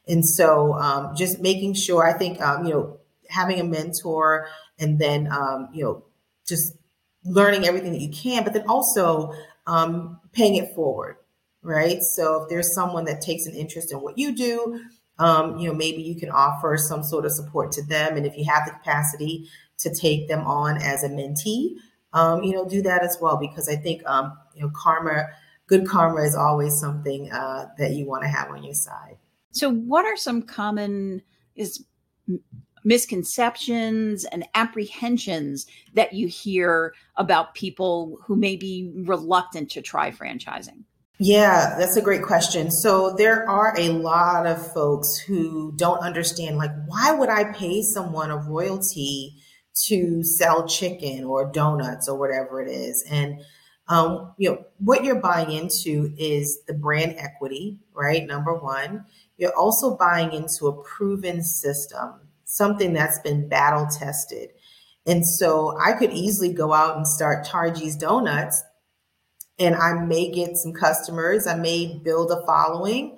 And 0.08 0.28
so, 0.28 0.74
um, 0.74 1.15
just 1.15 1.39
making 1.39 1.76
sure, 1.76 2.06
I 2.06 2.17
think, 2.17 2.41
um, 2.41 2.65
you 2.65 2.74
know, 2.74 3.00
having 3.30 3.60
a 3.60 3.63
mentor 3.63 4.48
and 4.80 5.00
then, 5.00 5.30
you 5.74 5.84
know, 5.84 6.04
just 6.48 6.74
learning 7.24 7.65
everything 7.65 7.91
that 7.91 8.02
you 8.02 8.10
can, 8.10 8.43
but 8.43 8.54
then 8.54 8.65
also 8.67 9.34
um, 9.67 10.19
paying 10.32 10.56
it 10.56 10.73
forward, 10.73 11.17
right? 11.62 12.01
So 12.01 12.43
if 12.43 12.49
there's 12.49 12.73
someone 12.73 13.06
that 13.06 13.21
takes 13.21 13.45
an 13.45 13.53
interest 13.53 13.91
in 13.91 13.99
what 13.99 14.17
you 14.17 14.36
do, 14.36 14.80
um, 15.19 15.58
you 15.58 15.67
know, 15.67 15.75
maybe 15.75 16.01
you 16.01 16.15
can 16.15 16.30
offer 16.30 16.77
some 16.77 17.03
sort 17.03 17.25
of 17.25 17.32
support 17.32 17.71
to 17.73 17.86
them. 17.86 18.17
And 18.17 18.25
if 18.25 18.38
you 18.38 18.45
have 18.45 18.65
the 18.65 18.71
capacity 18.71 19.47
to 19.80 19.93
take 19.93 20.27
them 20.27 20.45
on 20.45 20.77
as 20.77 21.03
a 21.03 21.10
mentee, 21.10 21.75
um, 22.13 22.43
you 22.43 22.53
know, 22.53 22.67
do 22.67 22.82
that 22.84 23.03
as 23.03 23.17
well, 23.21 23.38
because 23.38 23.67
I 23.69 23.75
think, 23.75 24.06
um, 24.08 24.38
you 24.56 24.62
know, 24.62 24.71
karma, 24.75 25.27
good 25.67 25.88
karma 25.88 26.21
is 26.21 26.36
always 26.36 26.80
something 26.80 27.32
uh, 27.32 27.67
that 27.77 27.91
you 27.91 28.08
want 28.08 28.23
to 28.23 28.30
have 28.30 28.49
on 28.49 28.63
your 28.63 28.73
side. 28.73 29.17
So, 29.51 29.71
what 29.71 30.06
are 30.06 30.15
some 30.15 30.43
common 30.43 31.21
is 31.56 31.84
misconceptions 32.88 34.23
and 34.23 34.47
apprehensions 34.56 35.67
that 35.93 36.13
you 36.13 36.28
hear 36.28 36.93
about 37.17 37.54
people 37.54 38.17
who 38.26 38.36
may 38.36 38.56
be 38.56 38.89
reluctant 38.95 39.69
to 39.71 39.82
try 39.82 40.10
franchising? 40.10 40.84
Yeah, 41.19 41.76
that's 41.78 41.97
a 41.97 42.02
great 42.02 42.23
question. 42.23 42.71
So 42.71 43.13
there 43.17 43.50
are 43.50 43.76
a 43.78 43.89
lot 43.89 44.45
of 44.45 44.71
folks 44.73 45.17
who 45.17 45.73
don't 45.76 46.00
understand 46.00 46.58
like 46.58 46.71
why 46.86 47.12
would 47.12 47.30
I 47.30 47.52
pay 47.52 47.82
someone 47.82 48.32
a 48.32 48.38
royalty 48.38 49.34
to 49.88 50.23
sell 50.23 50.67
chicken 50.67 51.23
or 51.23 51.52
donuts 51.52 52.08
or 52.08 52.17
whatever 52.17 52.62
it 52.62 52.71
is? 52.71 53.04
And 53.10 53.41
um, 53.89 54.34
you 54.38 54.50
know, 54.50 54.63
what 54.78 55.04
you're 55.04 55.21
buying 55.21 55.52
into 55.52 56.13
is 56.17 56.62
the 56.67 56.73
brand 56.73 57.15
equity, 57.17 57.80
right? 57.93 58.26
Number 58.26 58.54
one. 58.54 59.06
You're 59.38 59.56
also 59.56 59.95
buying 59.95 60.34
into 60.34 60.67
a 60.67 60.84
proven 60.84 61.43
system, 61.43 62.27
something 62.48 62.94
that's 62.94 63.20
been 63.20 63.48
battle 63.48 63.86
tested. 63.86 64.50
And 65.06 65.26
so 65.26 65.78
I 65.80 65.94
could 65.94 66.12
easily 66.12 66.52
go 66.52 66.74
out 66.74 66.98
and 66.98 67.08
start 67.08 67.46
Tarji's 67.46 67.96
Donuts 67.96 68.64
and 69.60 69.76
I 69.76 69.94
may 69.94 70.32
get 70.32 70.56
some 70.56 70.74
customers, 70.74 71.48
I 71.48 71.56
may 71.56 72.00
build 72.04 72.32
a 72.32 72.46
following. 72.46 73.18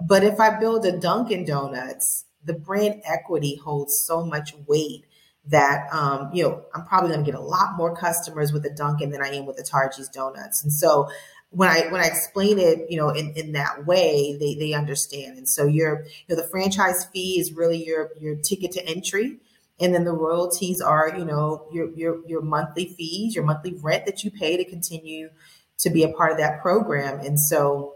But 0.00 0.22
if 0.22 0.38
I 0.40 0.58
build 0.58 0.84
a 0.86 0.96
Dunkin' 0.96 1.44
Donuts, 1.44 2.24
the 2.44 2.54
brand 2.54 3.02
equity 3.04 3.56
holds 3.56 4.00
so 4.04 4.24
much 4.24 4.54
weight 4.66 5.04
that 5.46 5.86
um, 5.92 6.30
you 6.32 6.42
know 6.42 6.62
I'm 6.74 6.84
probably 6.84 7.10
going 7.10 7.24
to 7.24 7.30
get 7.30 7.38
a 7.38 7.42
lot 7.42 7.76
more 7.76 7.96
customers 7.96 8.52
with 8.52 8.64
a 8.66 8.70
Dunkin' 8.70 9.10
than 9.10 9.22
I 9.22 9.28
am 9.28 9.46
with 9.46 9.56
the 9.56 9.62
Tarji's 9.62 10.08
Donuts. 10.08 10.62
And 10.62 10.72
so 10.72 11.08
when 11.50 11.68
I 11.68 11.88
when 11.90 12.00
I 12.00 12.06
explain 12.06 12.58
it, 12.58 12.90
you 12.90 12.98
know, 12.98 13.10
in, 13.10 13.32
in 13.34 13.52
that 13.52 13.86
way, 13.86 14.36
they 14.38 14.54
they 14.54 14.74
understand. 14.74 15.38
And 15.38 15.48
so 15.48 15.66
your 15.66 16.04
you 16.04 16.34
know 16.34 16.42
the 16.42 16.48
franchise 16.48 17.06
fee 17.06 17.40
is 17.40 17.52
really 17.52 17.84
your 17.84 18.10
your 18.20 18.36
ticket 18.36 18.72
to 18.72 18.86
entry. 18.86 19.38
And 19.80 19.94
then 19.94 20.04
the 20.04 20.12
royalties 20.12 20.80
are, 20.80 21.14
you 21.16 21.24
know, 21.24 21.68
your 21.72 21.90
your 21.94 22.26
your 22.26 22.42
monthly 22.42 22.86
fees, 22.86 23.34
your 23.34 23.44
monthly 23.44 23.74
rent 23.74 24.06
that 24.06 24.24
you 24.24 24.30
pay 24.30 24.56
to 24.56 24.64
continue 24.64 25.30
to 25.78 25.90
be 25.90 26.02
a 26.02 26.08
part 26.08 26.32
of 26.32 26.38
that 26.38 26.60
program. 26.60 27.20
And 27.20 27.38
so 27.38 27.94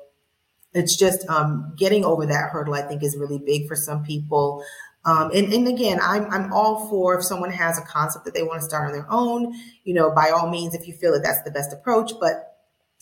it's 0.73 0.97
just 0.97 1.29
um, 1.29 1.75
getting 1.77 2.05
over 2.05 2.25
that 2.27 2.51
hurdle, 2.51 2.75
I 2.75 2.83
think, 2.83 3.03
is 3.03 3.17
really 3.17 3.38
big 3.38 3.69
for 3.69 3.77
some 3.77 4.05
people. 4.05 4.65
Um, 5.05 5.33
and, 5.35 5.53
and 5.53 5.67
again, 5.67 5.99
I'm, 6.01 6.31
I'm 6.31 6.53
all 6.53 6.88
for 6.88 7.19
if 7.19 7.25
someone 7.25 7.51
has 7.51 7.77
a 7.77 7.83
concept 7.83 8.25
that 8.25 8.35
they 8.35 8.45
want 8.45 8.61
to 8.61 8.65
start 8.65 8.87
on 8.87 8.93
their 8.93 9.11
own, 9.11 9.53
you 9.85 9.95
know, 9.95 10.12
by 10.12 10.31
all 10.31 10.49
means, 10.49 10.75
if 10.75 10.87
you 10.87 10.95
feel 10.95 11.12
that 11.12 11.25
that's 11.25 11.43
the 11.43 11.51
best 11.51 11.73
approach. 11.73 12.12
But 12.21 12.52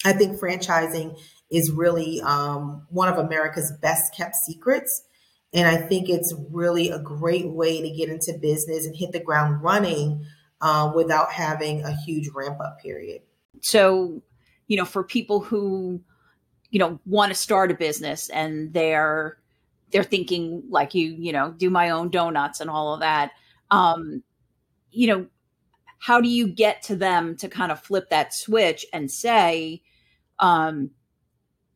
I 0.05 0.13
think 0.13 0.39
franchising 0.39 1.19
is 1.51 1.71
really 1.71 2.21
um, 2.23 2.87
one 2.91 3.09
of 3.09 3.19
America's 3.19 3.73
best 3.83 4.15
kept 4.15 4.35
secrets. 4.37 5.03
And 5.53 5.67
I 5.67 5.77
think 5.77 6.09
it's 6.09 6.33
really 6.51 6.91
a 6.91 6.99
great 7.01 7.49
way 7.49 7.83
to 7.83 7.91
get 7.91 8.09
into 8.09 8.39
business 8.41 8.87
and 8.87 8.95
hit 8.95 9.13
the 9.13 9.21
ground 9.21 9.63
running 9.63 10.25
uh, 10.61 10.93
without 10.95 11.33
having 11.33 11.83
a 11.83 11.93
huge 11.93 12.29
ramp 12.35 12.61
up 12.61 12.79
period. 12.81 13.23
So, 13.61 14.23
you 14.69 14.77
know, 14.77 14.85
for 14.85 15.03
people 15.03 15.41
who, 15.41 16.01
you 16.71 16.79
know, 16.79 17.01
want 17.05 17.33
to 17.33 17.35
start 17.35 17.73
a 17.73 17.75
business 17.75 18.29
and 18.29 18.73
they're 18.73 19.39
they're 19.91 20.05
thinking 20.05 20.63
like 20.71 20.95
you, 20.95 21.09
you 21.19 21.33
know, 21.33 21.51
do 21.51 21.69
my 21.69 21.91
own 21.91 22.11
donuts 22.11 22.61
and 22.61 22.71
all 22.71 22.95
of 22.95 23.01
that. 23.01 23.33
Um, 23.73 24.23
you 24.93 25.09
know, 25.09 25.27
how 25.99 26.21
do 26.21 26.29
you 26.29 26.47
get 26.47 26.83
to 26.83 26.97
them 26.97 27.37
to 27.39 27.49
kind 27.49 27.73
of 27.73 27.81
flip 27.81 28.09
that 28.11 28.33
switch 28.33 28.87
and 28.93 29.11
say, 29.11 29.83
um, 30.41 30.91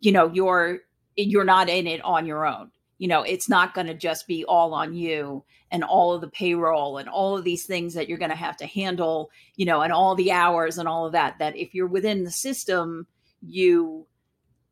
you 0.00 0.12
know, 0.12 0.30
you're 0.32 0.80
you're 1.16 1.44
not 1.44 1.68
in 1.68 1.86
it 1.86 2.02
on 2.02 2.26
your 2.26 2.46
own. 2.46 2.70
You 2.98 3.08
know, 3.08 3.22
it's 3.22 3.48
not 3.48 3.74
going 3.74 3.86
to 3.86 3.94
just 3.94 4.26
be 4.26 4.44
all 4.44 4.72
on 4.72 4.94
you 4.94 5.44
and 5.70 5.84
all 5.84 6.14
of 6.14 6.20
the 6.20 6.28
payroll 6.28 6.98
and 6.98 7.08
all 7.08 7.36
of 7.36 7.44
these 7.44 7.66
things 7.66 7.94
that 7.94 8.08
you're 8.08 8.18
going 8.18 8.30
to 8.30 8.36
have 8.36 8.56
to 8.58 8.66
handle, 8.66 9.30
you 9.56 9.66
know, 9.66 9.82
and 9.82 9.92
all 9.92 10.14
the 10.14 10.32
hours 10.32 10.78
and 10.78 10.88
all 10.88 11.06
of 11.06 11.12
that. 11.12 11.38
That 11.38 11.56
if 11.56 11.74
you're 11.74 11.86
within 11.86 12.24
the 12.24 12.30
system, 12.30 13.06
you 13.42 14.06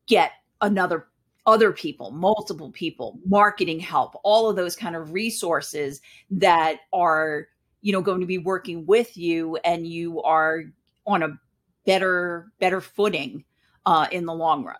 get 0.07 0.31
another 0.61 1.07
other 1.45 1.73
people, 1.73 2.11
multiple 2.11 2.71
people, 2.71 3.19
marketing 3.25 3.79
help, 3.79 4.15
all 4.23 4.49
of 4.49 4.55
those 4.55 4.75
kind 4.75 4.95
of 4.95 5.11
resources 5.11 6.01
that 6.31 6.77
are, 6.93 7.47
you 7.81 7.91
know, 7.91 8.01
going 8.01 8.21
to 8.21 8.25
be 8.25 8.37
working 8.37 8.85
with 8.85 9.17
you 9.17 9.57
and 9.57 9.85
you 9.85 10.21
are 10.21 10.63
on 11.05 11.21
a 11.21 11.37
better 11.85 12.47
better 12.59 12.79
footing 12.79 13.43
uh, 13.85 14.07
in 14.11 14.25
the 14.25 14.33
long 14.33 14.63
run. 14.63 14.75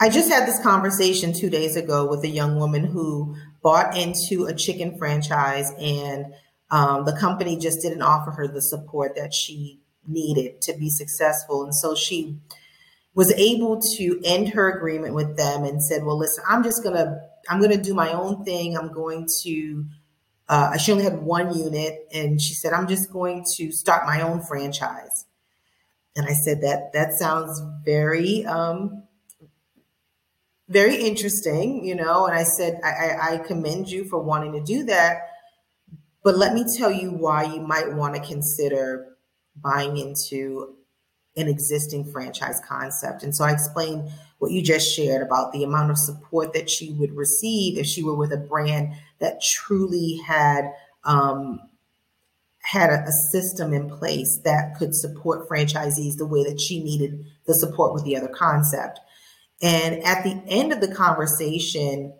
I 0.00 0.10
just 0.10 0.30
had 0.30 0.46
this 0.46 0.62
conversation 0.62 1.32
two 1.32 1.48
days 1.48 1.76
ago 1.76 2.06
with 2.06 2.22
a 2.24 2.28
young 2.28 2.58
woman 2.58 2.84
who 2.84 3.36
bought 3.62 3.96
into 3.96 4.44
a 4.44 4.54
chicken 4.54 4.98
franchise, 4.98 5.72
and 5.78 6.26
um, 6.70 7.04
the 7.04 7.16
company 7.16 7.56
just 7.56 7.80
didn't 7.80 8.02
offer 8.02 8.30
her 8.32 8.46
the 8.46 8.60
support 8.60 9.16
that 9.16 9.32
she 9.32 9.80
needed 10.06 10.60
to 10.62 10.74
be 10.74 10.88
successful. 10.90 11.64
And 11.64 11.74
so 11.74 11.94
she 11.94 12.36
was 13.14 13.32
able 13.32 13.80
to 13.96 14.20
end 14.24 14.50
her 14.50 14.70
agreement 14.76 15.14
with 15.14 15.36
them 15.36 15.64
and 15.64 15.82
said, 15.82 16.04
"Well, 16.04 16.18
listen, 16.18 16.44
I'm 16.48 16.62
just 16.62 16.82
gonna 16.84 17.20
I'm 17.48 17.60
gonna 17.60 17.82
do 17.82 17.94
my 17.94 18.12
own 18.12 18.44
thing. 18.44 18.76
I'm 18.76 18.92
going 18.92 19.26
to." 19.42 19.84
Uh, 20.48 20.76
she 20.76 20.92
only 20.92 21.02
had 21.02 21.22
one 21.22 21.58
unit, 21.58 22.06
and 22.12 22.40
she 22.40 22.54
said, 22.54 22.72
"I'm 22.72 22.86
just 22.86 23.10
going 23.10 23.44
to 23.56 23.72
start 23.72 24.06
my 24.06 24.20
own 24.20 24.42
franchise." 24.42 25.24
And 26.16 26.26
I 26.26 26.32
said 26.32 26.62
that 26.62 26.92
that 26.94 27.12
sounds 27.12 27.60
very 27.84 28.44
um, 28.46 29.02
very 30.68 30.96
interesting, 30.96 31.84
you 31.84 31.94
know. 31.94 32.26
And 32.26 32.34
I 32.34 32.42
said 32.42 32.80
I, 32.82 33.34
I, 33.34 33.38
commend 33.38 33.88
you 33.88 34.04
for 34.04 34.18
wanting 34.18 34.52
to 34.52 34.62
do 34.62 34.84
that, 34.84 35.28
but 36.24 36.36
let 36.36 36.54
me 36.54 36.64
tell 36.76 36.90
you 36.90 37.10
why 37.10 37.44
you 37.44 37.60
might 37.60 37.92
want 37.92 38.14
to 38.14 38.20
consider 38.20 39.06
buying 39.62 39.96
into 39.96 40.74
an 41.36 41.48
existing 41.48 42.10
franchise 42.10 42.60
concept. 42.66 43.22
And 43.22 43.36
so 43.36 43.44
I 43.44 43.52
explained 43.52 44.10
what 44.38 44.50
you 44.50 44.62
just 44.62 44.94
shared 44.94 45.22
about 45.22 45.52
the 45.52 45.64
amount 45.64 45.90
of 45.90 45.98
support 45.98 46.52
that 46.54 46.68
she 46.68 46.92
would 46.92 47.12
receive 47.12 47.78
if 47.78 47.86
she 47.86 48.02
were 48.02 48.14
with 48.14 48.32
a 48.32 48.38
brand 48.38 48.94
that 49.18 49.42
truly 49.42 50.20
had 50.26 50.72
um, 51.04 51.60
had 52.66 52.90
a, 52.90 53.04
a, 53.04 53.12
system 53.30 53.72
in 53.72 53.88
place 53.88 54.40
that 54.44 54.74
could 54.76 54.94
support 54.94 55.48
franchisees 55.48 56.16
the 56.16 56.26
way 56.26 56.42
that 56.42 56.60
she 56.60 56.82
needed 56.82 57.24
the 57.46 57.54
support 57.54 57.94
with 57.94 58.04
the 58.04 58.16
other 58.16 58.28
concept. 58.28 58.98
And 59.62 60.02
at 60.04 60.24
the 60.24 60.42
end 60.48 60.72
of 60.72 60.80
the 60.80 60.92
conversation, 60.92 62.12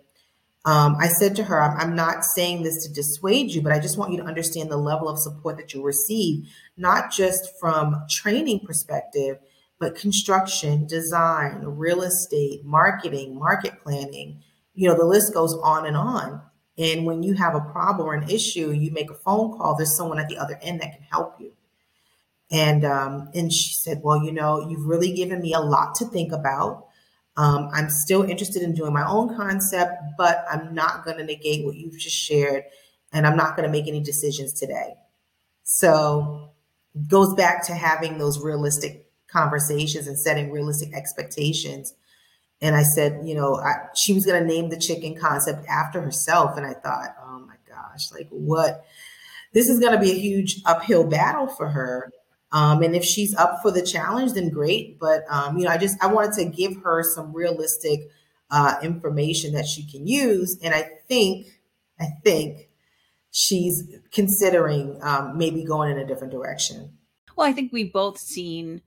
um, 0.63 0.95
I 0.99 1.07
said 1.07 1.35
to 1.35 1.43
her, 1.43 1.61
I'm, 1.61 1.77
I'm, 1.77 1.95
not 1.95 2.23
saying 2.23 2.63
this 2.63 2.85
to 2.85 2.93
dissuade 2.93 3.51
you, 3.51 3.61
but 3.61 3.71
I 3.71 3.79
just 3.79 3.97
want 3.97 4.11
you 4.11 4.17
to 4.17 4.25
understand 4.25 4.69
the 4.69 4.77
level 4.77 5.07
of 5.07 5.19
support 5.19 5.57
that 5.57 5.73
you'll 5.73 5.83
receive, 5.83 6.49
not 6.77 7.11
just 7.11 7.57
from 7.59 8.03
training 8.09 8.61
perspective, 8.65 9.37
but 9.79 9.95
construction, 9.95 10.87
design, 10.87 11.61
real 11.63 12.01
estate, 12.01 12.65
marketing, 12.65 13.37
market 13.37 13.81
planning. 13.83 14.41
You 14.73 14.89
know, 14.89 14.95
the 14.95 15.05
list 15.05 15.33
goes 15.33 15.53
on 15.53 15.85
and 15.85 15.95
on. 15.95 16.41
And 16.77 17.05
when 17.05 17.23
you 17.23 17.33
have 17.33 17.55
a 17.55 17.61
problem 17.61 18.07
or 18.07 18.13
an 18.13 18.29
issue, 18.29 18.71
you 18.71 18.91
make 18.91 19.09
a 19.09 19.15
phone 19.15 19.57
call, 19.57 19.75
there's 19.75 19.97
someone 19.97 20.19
at 20.19 20.29
the 20.29 20.37
other 20.37 20.59
end 20.61 20.81
that 20.81 20.93
can 20.93 21.01
help 21.09 21.39
you. 21.39 21.53
And 22.51 22.85
um, 22.85 23.29
and 23.33 23.51
she 23.51 23.73
said, 23.73 24.01
Well, 24.03 24.23
you 24.23 24.31
know, 24.31 24.69
you've 24.69 24.85
really 24.85 25.11
given 25.11 25.41
me 25.41 25.53
a 25.53 25.59
lot 25.59 25.95
to 25.95 26.05
think 26.05 26.31
about. 26.31 26.85
Um, 27.35 27.69
I'm 27.73 27.89
still 27.89 28.23
interested 28.23 28.63
in 28.63 28.73
doing 28.73 28.93
my 28.93 29.07
own 29.07 29.35
concept, 29.35 30.01
but 30.17 30.45
I'm 30.49 30.73
not 30.73 31.03
going 31.05 31.17
to 31.17 31.23
negate 31.23 31.65
what 31.65 31.75
you've 31.75 31.99
just 31.99 32.15
shared, 32.15 32.63
and 33.11 33.27
I'm 33.27 33.35
not 33.35 33.55
going 33.55 33.67
to 33.67 33.71
make 33.71 33.87
any 33.87 34.01
decisions 34.01 34.53
today. 34.53 34.95
So, 35.63 36.51
goes 37.07 37.33
back 37.33 37.65
to 37.67 37.75
having 37.75 38.17
those 38.17 38.39
realistic 38.39 39.07
conversations 39.27 40.07
and 40.07 40.17
setting 40.17 40.51
realistic 40.51 40.93
expectations 40.93 41.93
And 42.61 42.75
I 42.75 42.83
said, 42.83 43.21
you 43.23 43.35
know, 43.35 43.55
I, 43.55 43.87
she 43.95 44.13
was 44.13 44.25
going 44.25 44.41
to 44.41 44.47
name 44.47 44.69
the 44.69 44.79
chicken 44.79 45.15
concept 45.15 45.65
after 45.67 46.01
herself. 46.01 46.57
And 46.57 46.65
I 46.65 46.73
thought, 46.73 47.15
oh 47.23 47.39
my 47.39 47.55
gosh, 47.69 48.11
like 48.11 48.27
what? 48.29 48.85
This 49.53 49.69
is 49.69 49.79
going 49.79 49.93
to 49.93 49.99
be 49.99 50.11
a 50.11 50.15
huge 50.19 50.61
uphill 50.65 51.05
battle 51.05 51.47
for 51.47 51.69
her. 51.69 52.11
Um, 52.51 52.81
and 52.81 52.95
if 52.95 53.03
she's 53.03 53.35
up 53.35 53.61
for 53.61 53.71
the 53.71 53.81
challenge, 53.81 54.33
then 54.33 54.49
great. 54.49 54.99
But 54.99 55.23
um, 55.29 55.57
you 55.57 55.65
know, 55.65 55.71
I 55.71 55.77
just 55.77 56.01
I 56.01 56.07
wanted 56.07 56.33
to 56.33 56.45
give 56.45 56.81
her 56.83 57.03
some 57.03 57.33
realistic 57.33 58.09
uh, 58.49 58.75
information 58.81 59.53
that 59.53 59.67
she 59.67 59.85
can 59.85 60.07
use, 60.07 60.57
and 60.63 60.73
I 60.73 60.89
think 61.07 61.47
I 61.99 62.07
think 62.23 62.69
she's 63.31 63.83
considering 64.11 64.99
um, 65.01 65.37
maybe 65.37 65.63
going 65.63 65.91
in 65.91 65.97
a 65.97 66.07
different 66.07 66.31
direction. 66.31 66.97
Well, 67.35 67.47
I 67.47 67.53
think 67.53 67.71
we've 67.71 67.93
both 67.93 68.17
seen, 68.17 68.81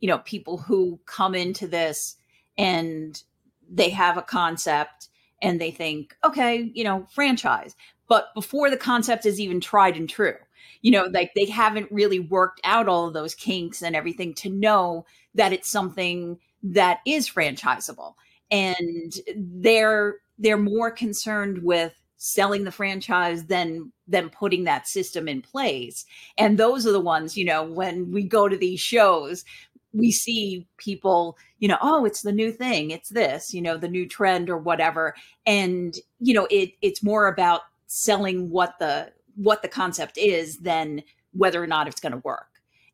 you 0.00 0.08
know, 0.08 0.18
people 0.18 0.58
who 0.58 1.00
come 1.04 1.34
into 1.34 1.66
this 1.66 2.16
and 2.58 3.22
they 3.70 3.90
have 3.90 4.16
a 4.16 4.22
concept 4.22 5.08
and 5.40 5.60
they 5.60 5.70
think, 5.70 6.16
okay, 6.24 6.70
you 6.74 6.84
know, 6.84 7.06
franchise. 7.10 7.74
But 8.08 8.32
before 8.34 8.70
the 8.70 8.76
concept 8.76 9.26
is 9.26 9.40
even 9.40 9.60
tried 9.60 9.96
and 9.96 10.08
true, 10.08 10.36
you 10.82 10.90
know, 10.90 11.04
like 11.12 11.32
they 11.34 11.46
haven't 11.46 11.90
really 11.90 12.20
worked 12.20 12.60
out 12.64 12.88
all 12.88 13.08
of 13.08 13.14
those 13.14 13.34
kinks 13.34 13.82
and 13.82 13.96
everything 13.96 14.34
to 14.34 14.50
know 14.50 15.06
that 15.34 15.52
it's 15.52 15.70
something 15.70 16.38
that 16.62 17.00
is 17.06 17.28
franchisable. 17.28 18.14
And 18.50 19.14
they're 19.36 20.16
they're 20.38 20.58
more 20.58 20.90
concerned 20.90 21.62
with 21.62 21.94
selling 22.16 22.64
the 22.64 22.70
franchise 22.70 23.46
than 23.46 23.90
than 24.06 24.30
putting 24.30 24.64
that 24.64 24.86
system 24.86 25.26
in 25.26 25.42
place. 25.42 26.04
And 26.38 26.58
those 26.58 26.86
are 26.86 26.92
the 26.92 27.00
ones, 27.00 27.36
you 27.36 27.44
know, 27.44 27.64
when 27.64 28.12
we 28.12 28.22
go 28.24 28.48
to 28.48 28.56
these 28.56 28.80
shows, 28.80 29.44
we 29.92 30.10
see 30.10 30.66
people, 30.78 31.36
you 31.58 31.68
know, 31.68 31.78
oh, 31.82 32.04
it's 32.04 32.22
the 32.22 32.32
new 32.32 32.50
thing, 32.52 32.90
it's 32.90 33.10
this, 33.10 33.52
you 33.52 33.60
know, 33.60 33.76
the 33.76 33.88
new 33.88 34.08
trend 34.08 34.48
or 34.48 34.58
whatever. 34.58 35.14
And, 35.46 35.94
you 36.20 36.34
know, 36.34 36.46
it 36.50 36.72
it's 36.80 37.02
more 37.02 37.26
about 37.26 37.62
selling 37.86 38.50
what 38.50 38.78
the 38.78 39.12
what 39.36 39.62
the 39.62 39.68
concept 39.68 40.18
is 40.18 40.58
than 40.58 41.02
whether 41.32 41.62
or 41.62 41.66
not 41.66 41.88
it's 41.88 42.00
going 42.00 42.12
to 42.12 42.18
work. 42.18 42.48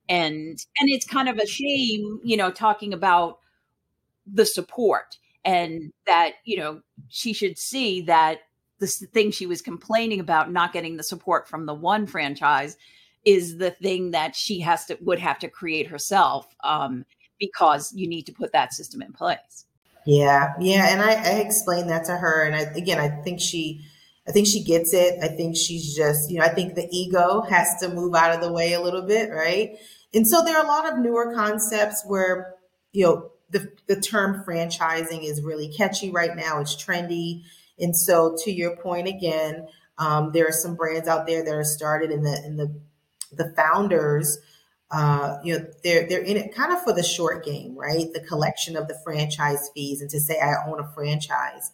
And 0.09 0.59
and 0.79 0.89
it's 0.89 1.07
kind 1.07 1.29
of 1.29 1.39
a 1.39 1.47
shame, 1.47 2.21
you 2.25 2.37
know, 2.37 2.51
talking 2.51 2.93
about 2.93 3.39
the 4.27 4.47
support 4.47 5.17
and 5.45 5.93
that, 6.07 6.33
you 6.45 6.59
know, 6.59 6.81
she 7.09 7.33
should 7.33 7.59
see 7.59 8.03
that 8.03 8.41
this 8.81 9.05
thing 9.13 9.31
she 9.31 9.47
was 9.47 9.63
complaining 9.63 10.21
about 10.21 10.53
not 10.53 10.73
getting 10.73 10.97
the 10.97 11.03
support 11.03 11.49
from 11.49 11.67
the 11.67 11.75
one 11.75 12.07
franchise 12.07 12.77
is 13.29 13.59
the 13.59 13.71
thing 13.71 14.13
that 14.13 14.35
she 14.35 14.61
has 14.61 14.87
to 14.87 14.97
would 15.03 15.19
have 15.19 15.39
to 15.39 15.49
create 15.49 15.87
herself 15.87 16.47
um, 16.65 17.05
because 17.39 17.93
you 17.93 18.09
need 18.09 18.23
to 18.23 18.33
put 18.33 18.53
that 18.53 18.73
system 18.73 19.03
in 19.03 19.13
place. 19.13 19.67
Yeah, 20.07 20.55
yeah, 20.59 20.89
and 20.91 21.03
I, 21.03 21.13
I 21.13 21.41
explained 21.41 21.91
that 21.91 22.07
to 22.07 22.17
her, 22.17 22.43
and 22.43 22.57
I, 22.57 22.61
again, 22.75 22.99
I 22.99 23.11
think 23.23 23.39
she 23.41 23.83
I 24.27 24.33
think 24.33 24.47
she 24.47 24.65
gets 24.65 24.95
it. 24.95 25.19
I 25.23 25.29
think 25.29 25.57
she's 25.57 25.95
just, 25.95 26.31
you 26.31 26.39
know, 26.39 26.45
I 26.45 26.51
think 26.51 26.75
the 26.75 26.89
ego 26.91 27.43
has 27.43 27.81
to 27.81 27.89
move 27.89 28.15
out 28.15 28.35
of 28.35 28.43
the 28.43 28.53
way 28.53 28.75
a 28.75 28.81
little 28.81 29.03
bit, 29.03 29.31
right? 29.31 29.79
And 30.13 30.27
so 30.29 30.43
there 30.43 30.57
are 30.57 30.65
a 30.65 30.69
lot 30.69 30.91
of 30.91 30.99
newer 30.99 31.35
concepts 31.35 32.05
where, 32.07 32.55
you 32.93 33.05
know, 33.05 33.31
the, 33.51 33.71
the 33.87 33.99
term 33.99 34.45
franchising 34.47 35.25
is 35.25 35.43
really 35.43 35.69
catchy 35.69 36.11
right 36.11 36.37
now. 36.37 36.61
It's 36.61 36.77
trendy. 36.77 37.43
And 37.79 37.97
so 37.97 38.37
to 38.45 38.53
your 38.53 38.77
point 38.77 39.09
again, 39.09 39.67
um, 39.97 40.33
there 40.33 40.47
are 40.47 40.53
some 40.53 40.77
brands 40.77 41.09
out 41.09 41.27
there 41.27 41.43
that 41.43 41.55
are 41.55 41.65
started 41.65 42.11
in 42.11 42.23
the 42.23 42.43
in 42.45 42.57
the 42.57 42.81
the 43.33 43.53
founders 43.57 44.39
uh, 44.91 45.37
you 45.45 45.59
know 45.59 45.67
they're 45.85 46.09
they're 46.09 46.23
in 46.23 46.37
it 46.37 46.55
kind 46.55 46.73
of 46.73 46.83
for 46.83 46.93
the 46.93 47.03
short 47.03 47.45
game 47.45 47.77
right 47.77 48.13
the 48.15 48.21
collection 48.21 48.77
of 48.77 48.89
the 48.89 48.99
franchise 49.05 49.71
fees 49.75 50.01
and 50.01 50.11
to 50.11 50.21
say 50.21 50.39
i 50.41 50.55
own 50.67 50.81
a 50.81 50.89
franchise 50.95 51.73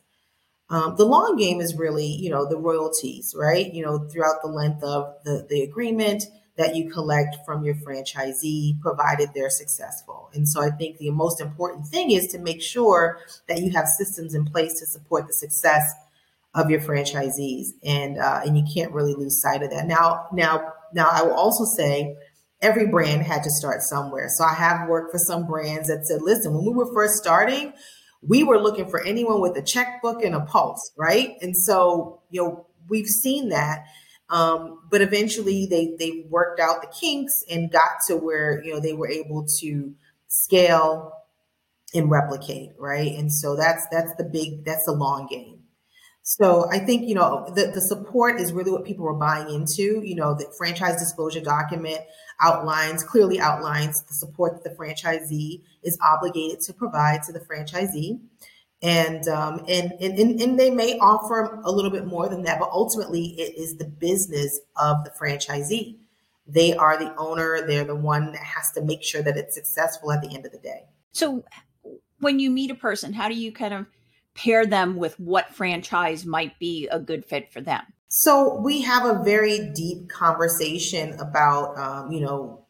um, 0.70 0.96
the 0.96 1.04
long 1.04 1.36
game 1.36 1.60
is 1.60 1.76
really, 1.76 2.06
you 2.06 2.30
know, 2.30 2.48
the 2.48 2.56
royalties, 2.56 3.34
right? 3.36 3.72
You 3.72 3.84
know, 3.84 3.98
throughout 4.08 4.42
the 4.42 4.48
length 4.48 4.82
of 4.82 5.14
the, 5.24 5.46
the 5.48 5.62
agreement 5.62 6.24
that 6.56 6.74
you 6.74 6.90
collect 6.90 7.36
from 7.44 7.64
your 7.64 7.74
franchisee, 7.74 8.80
provided 8.80 9.30
they're 9.34 9.50
successful. 9.50 10.30
And 10.32 10.48
so 10.48 10.62
I 10.62 10.70
think 10.70 10.98
the 10.98 11.10
most 11.10 11.40
important 11.40 11.86
thing 11.86 12.12
is 12.12 12.28
to 12.28 12.38
make 12.38 12.62
sure 12.62 13.18
that 13.48 13.60
you 13.60 13.72
have 13.72 13.86
systems 13.88 14.34
in 14.34 14.44
place 14.44 14.78
to 14.80 14.86
support 14.86 15.26
the 15.26 15.32
success 15.32 15.92
of 16.54 16.70
your 16.70 16.80
franchisees, 16.80 17.70
and 17.82 18.16
uh, 18.16 18.42
and 18.44 18.56
you 18.56 18.64
can't 18.72 18.92
really 18.92 19.14
lose 19.14 19.40
sight 19.40 19.64
of 19.64 19.70
that. 19.70 19.88
Now, 19.88 20.28
now, 20.32 20.73
now, 20.94 21.09
I 21.11 21.22
will 21.22 21.35
also 21.35 21.64
say 21.64 22.16
every 22.62 22.87
brand 22.87 23.22
had 23.22 23.42
to 23.42 23.50
start 23.50 23.83
somewhere. 23.83 24.28
So 24.28 24.44
I 24.44 24.54
have 24.54 24.88
worked 24.88 25.12
for 25.12 25.18
some 25.18 25.46
brands 25.46 25.88
that 25.88 26.07
said, 26.07 26.22
listen, 26.22 26.54
when 26.54 26.64
we 26.64 26.72
were 26.72 26.92
first 26.94 27.16
starting, 27.16 27.72
we 28.22 28.42
were 28.42 28.59
looking 28.59 28.88
for 28.88 29.04
anyone 29.04 29.40
with 29.40 29.57
a 29.57 29.62
checkbook 29.62 30.22
and 30.22 30.35
a 30.35 30.40
pulse, 30.40 30.92
right? 30.96 31.37
And 31.42 31.57
so, 31.57 32.22
you 32.30 32.42
know, 32.42 32.66
we've 32.88 33.07
seen 33.07 33.50
that. 33.50 33.85
Um, 34.30 34.80
but 34.90 35.02
eventually 35.02 35.66
they 35.66 35.94
they 35.98 36.24
worked 36.30 36.59
out 36.59 36.80
the 36.80 36.88
kinks 36.88 37.44
and 37.50 37.70
got 37.70 37.98
to 38.09 38.16
where, 38.16 38.64
you 38.64 38.72
know, 38.72 38.80
they 38.80 38.94
were 38.94 39.09
able 39.09 39.46
to 39.61 39.94
scale 40.28 41.12
and 41.94 42.11
replicate, 42.11 42.70
right? 42.78 43.12
And 43.12 43.33
so 43.33 43.54
that's 43.54 43.87
that's 43.90 44.14
the 44.16 44.24
big 44.24 44.64
that's 44.64 44.87
the 44.87 44.92
long 44.92 45.26
game. 45.26 45.53
So 46.26 46.66
I 46.72 46.78
think, 46.78 47.06
you 47.06 47.14
know, 47.14 47.44
the, 47.54 47.66
the 47.66 47.82
support 47.82 48.40
is 48.40 48.50
really 48.50 48.72
what 48.72 48.87
people 48.87 49.06
are 49.06 49.12
buying 49.12 49.50
into. 49.50 50.00
You 50.02 50.14
know, 50.14 50.34
the 50.34 50.50
franchise 50.56 50.98
disclosure 50.98 51.42
document 51.42 52.00
outlines, 52.40 53.04
clearly 53.04 53.38
outlines 53.38 54.02
the 54.04 54.14
support 54.14 54.54
that 54.54 54.64
the 54.64 54.74
franchisee 54.74 55.62
is 55.82 55.98
obligated 56.02 56.60
to 56.62 56.72
provide 56.72 57.22
to 57.24 57.32
the 57.32 57.40
franchisee. 57.40 58.20
And, 58.82 59.28
um, 59.28 59.66
and, 59.68 59.92
and, 60.00 60.40
and 60.40 60.58
they 60.58 60.70
may 60.70 60.98
offer 60.98 61.60
a 61.62 61.70
little 61.70 61.90
bit 61.90 62.06
more 62.06 62.26
than 62.30 62.44
that, 62.44 62.58
but 62.58 62.70
ultimately 62.72 63.34
it 63.38 63.58
is 63.58 63.76
the 63.76 63.84
business 63.84 64.58
of 64.76 65.04
the 65.04 65.10
franchisee. 65.10 65.98
They 66.46 66.74
are 66.74 66.98
the 66.98 67.14
owner. 67.16 67.66
They're 67.66 67.84
the 67.84 67.94
one 67.94 68.32
that 68.32 68.42
has 68.42 68.72
to 68.72 68.82
make 68.82 69.02
sure 69.02 69.22
that 69.22 69.37
it's 69.37 69.54
successful 69.54 70.10
at 70.10 70.22
the 70.22 70.34
end 70.34 70.46
of 70.46 70.52
the 70.52 70.58
day. 70.58 70.84
So 71.12 71.44
when 72.20 72.38
you 72.38 72.50
meet 72.50 72.70
a 72.70 72.74
person, 72.74 73.12
how 73.12 73.28
do 73.28 73.34
you 73.34 73.52
kind 73.52 73.74
of 73.74 73.87
pair 74.34 74.66
them 74.66 74.96
with 74.96 75.18
what 75.18 75.54
franchise 75.54 76.26
might 76.26 76.58
be 76.58 76.88
a 76.88 76.98
good 76.98 77.24
fit 77.24 77.52
for 77.52 77.60
them? 77.60 77.82
So 78.08 78.60
we 78.60 78.82
have 78.82 79.04
a 79.06 79.24
very 79.24 79.70
deep 79.72 80.08
conversation 80.08 81.18
about, 81.18 81.78
um, 81.78 82.12
you 82.12 82.20
know, 82.20 82.66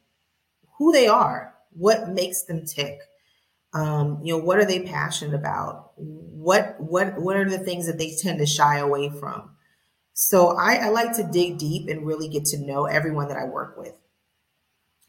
who 0.79 0.93
they 0.93 1.07
are, 1.07 1.55
what 1.71 2.09
makes 2.09 2.45
them 2.45 2.65
tick. 2.65 2.99
Um, 3.73 4.21
you 4.23 4.33
know, 4.33 4.43
what 4.43 4.59
are 4.59 4.65
they 4.65 4.85
passionate 4.85 5.35
about? 5.35 5.93
What 5.97 6.77
what 6.79 7.21
what 7.21 7.37
are 7.37 7.49
the 7.49 7.59
things 7.59 7.87
that 7.87 7.99
they 7.99 8.15
tend 8.15 8.39
to 8.39 8.47
shy 8.47 8.79
away 8.79 9.11
from? 9.11 9.51
So 10.13 10.57
I, 10.57 10.77
I 10.77 10.89
like 10.91 11.17
to 11.17 11.29
dig 11.31 11.59
deep 11.59 11.89
and 11.89 12.07
really 12.07 12.29
get 12.29 12.45
to 12.47 12.59
know 12.59 12.87
everyone 12.87 13.29
that 13.29 13.37
I 13.37 13.45
work 13.45 13.77
with. 13.77 13.95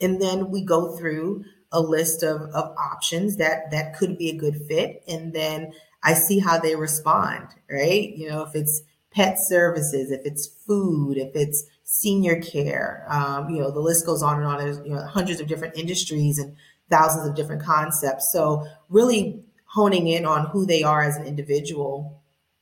And 0.02 0.20
then 0.20 0.50
we 0.50 0.66
go 0.66 0.98
through 0.98 1.46
a 1.72 1.80
list 1.80 2.24
of, 2.24 2.42
of 2.42 2.76
options 2.78 3.38
that 3.38 3.72
that 3.72 3.96
could 3.98 4.18
be 4.18 4.30
a 4.30 4.38
good 4.38 4.66
fit. 4.68 5.04
And 5.08 5.34
then 5.34 5.74
I 6.06 6.14
see 6.14 6.40
how 6.40 6.60
they 6.60 6.76
respond, 6.76 7.48
right? 7.70 8.16
You 8.16 8.30
know, 8.30 8.44
if 8.44 8.56
it's 8.56 8.84
pet 9.12 9.38
services, 9.40 10.12
if 10.12 10.22
it's 10.24 10.48
food, 10.68 11.18
if 11.18 11.36
it's 11.36 11.66
senior 11.84 12.40
care, 12.42 13.06
um, 13.10 13.50
you 13.50 13.60
know, 13.60 13.72
the 13.72 13.80
list 13.80 14.06
goes 14.06 14.22
on 14.22 14.38
and 14.38 14.46
on. 14.46 14.60
There's 14.60 14.78
you 14.86 14.94
know 14.94 15.06
hundreds 15.06 15.42
of 15.42 15.48
different 15.48 15.76
industries 15.76 16.38
and 16.38 16.56
thousands 16.90 17.28
of 17.28 17.36
different 17.36 17.64
concepts. 17.64 18.32
So 18.32 18.68
really 18.90 19.44
honing 19.66 20.08
in 20.08 20.26
on 20.26 20.46
who 20.48 20.66
they 20.66 20.84
are 20.84 21.02
as 21.02 21.18
an 21.18 21.26
individual 21.26 22.22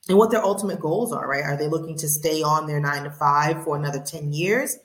and 0.09 0.17
what 0.17 0.31
their 0.31 0.43
ultimate 0.43 0.79
goals 0.79 1.11
are, 1.13 1.27
right? 1.27 1.43
Are 1.43 1.57
they 1.57 1.67
looking 1.67 1.97
to 1.97 2.07
stay 2.07 2.41
on 2.41 2.65
their 2.65 2.79
nine 2.79 3.03
to 3.03 3.11
five 3.11 3.63
for 3.63 3.75
another 3.75 4.01
10 4.01 4.31
years? 4.33 4.77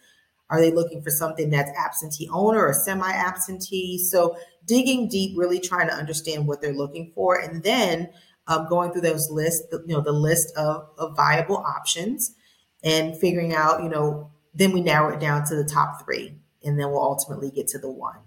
Are 0.51 0.61
they 0.61 0.71
looking 0.71 1.03
for 1.03 1.11
something 1.11 1.51
that's 1.51 1.71
absentee 1.77 2.29
owner 2.33 2.65
or 2.65 2.73
semi 2.73 3.11
absentee? 3.11 3.99
So 3.99 4.37
digging 4.67 5.09
deep, 5.09 5.37
really 5.37 5.61
trying 5.61 5.89
to 5.89 5.95
understand 5.95 6.47
what 6.47 6.61
they're 6.61 6.73
looking 6.73 7.13
for. 7.15 7.39
And 7.39 7.63
then 7.63 8.09
um, 8.49 8.67
going 8.69 8.91
through 8.91 9.03
those 9.03 9.31
lists, 9.31 9.67
you 9.87 9.95
know, 9.95 10.01
the 10.01 10.13
list 10.13 10.53
of, 10.57 10.89
of 10.99 11.17
viable 11.17 11.59
options 11.59 12.35
and 12.83 13.17
figuring 13.19 13.55
out, 13.55 13.83
you 13.83 13.89
know, 13.89 14.33
then 14.55 14.73
we 14.73 14.81
narrow 14.81 15.15
it 15.15 15.21
down 15.21 15.45
to 15.45 15.55
the 15.55 15.65
top 15.65 16.03
three 16.05 16.35
and 16.65 16.79
then 16.79 16.91
we'll 16.91 17.03
ultimately 17.03 17.51
get 17.51 17.69
to 17.69 17.79
the 17.79 17.91
one. 17.91 18.19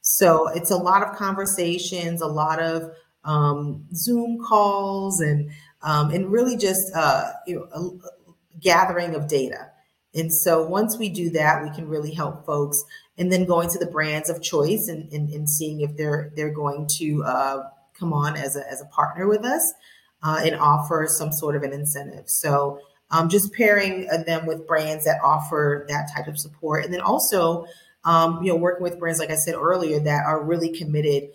So 0.00 0.48
it's 0.48 0.70
a 0.70 0.76
lot 0.76 1.02
of 1.02 1.16
conversations, 1.16 2.20
a 2.20 2.26
lot 2.26 2.60
of 2.60 2.92
um, 3.24 3.86
Zoom 3.94 4.38
calls, 4.42 5.20
and 5.20 5.50
um, 5.82 6.10
and 6.10 6.32
really 6.32 6.56
just 6.56 6.90
uh, 6.94 7.32
you 7.46 7.56
know 7.56 7.68
a, 7.74 7.80
a 7.80 8.34
gathering 8.60 9.14
of 9.14 9.28
data. 9.28 9.70
And 10.14 10.32
so 10.32 10.66
once 10.66 10.96
we 10.96 11.10
do 11.10 11.30
that, 11.30 11.62
we 11.62 11.70
can 11.70 11.88
really 11.88 12.14
help 12.14 12.46
folks. 12.46 12.82
And 13.18 13.30
then 13.30 13.44
going 13.44 13.68
to 13.70 13.78
the 13.78 13.90
brands 13.90 14.30
of 14.30 14.40
choice 14.40 14.88
and, 14.88 15.12
and, 15.12 15.28
and 15.28 15.50
seeing 15.50 15.80
if 15.80 15.96
they're 15.96 16.32
they're 16.36 16.54
going 16.54 16.88
to 16.98 17.24
uh, 17.24 17.62
come 17.98 18.12
on 18.12 18.36
as 18.36 18.56
a, 18.56 18.62
as 18.70 18.80
a 18.80 18.86
partner 18.86 19.26
with 19.28 19.44
us 19.44 19.74
uh, 20.22 20.40
and 20.44 20.54
offer 20.56 21.06
some 21.08 21.32
sort 21.32 21.56
of 21.56 21.62
an 21.62 21.72
incentive. 21.72 22.24
So 22.28 22.80
um, 23.10 23.28
just 23.28 23.52
pairing 23.52 24.06
them 24.26 24.46
with 24.46 24.66
brands 24.66 25.04
that 25.04 25.20
offer 25.22 25.86
that 25.88 26.10
type 26.14 26.26
of 26.26 26.38
support. 26.38 26.84
And 26.84 26.92
then 26.92 27.00
also, 27.00 27.66
um, 28.04 28.42
you 28.42 28.52
know, 28.52 28.56
working 28.56 28.82
with 28.82 28.98
brands, 28.98 29.18
like 29.18 29.30
I 29.30 29.36
said 29.36 29.54
earlier, 29.54 29.98
that 30.00 30.24
are 30.26 30.42
really 30.42 30.76
committed 30.76 31.30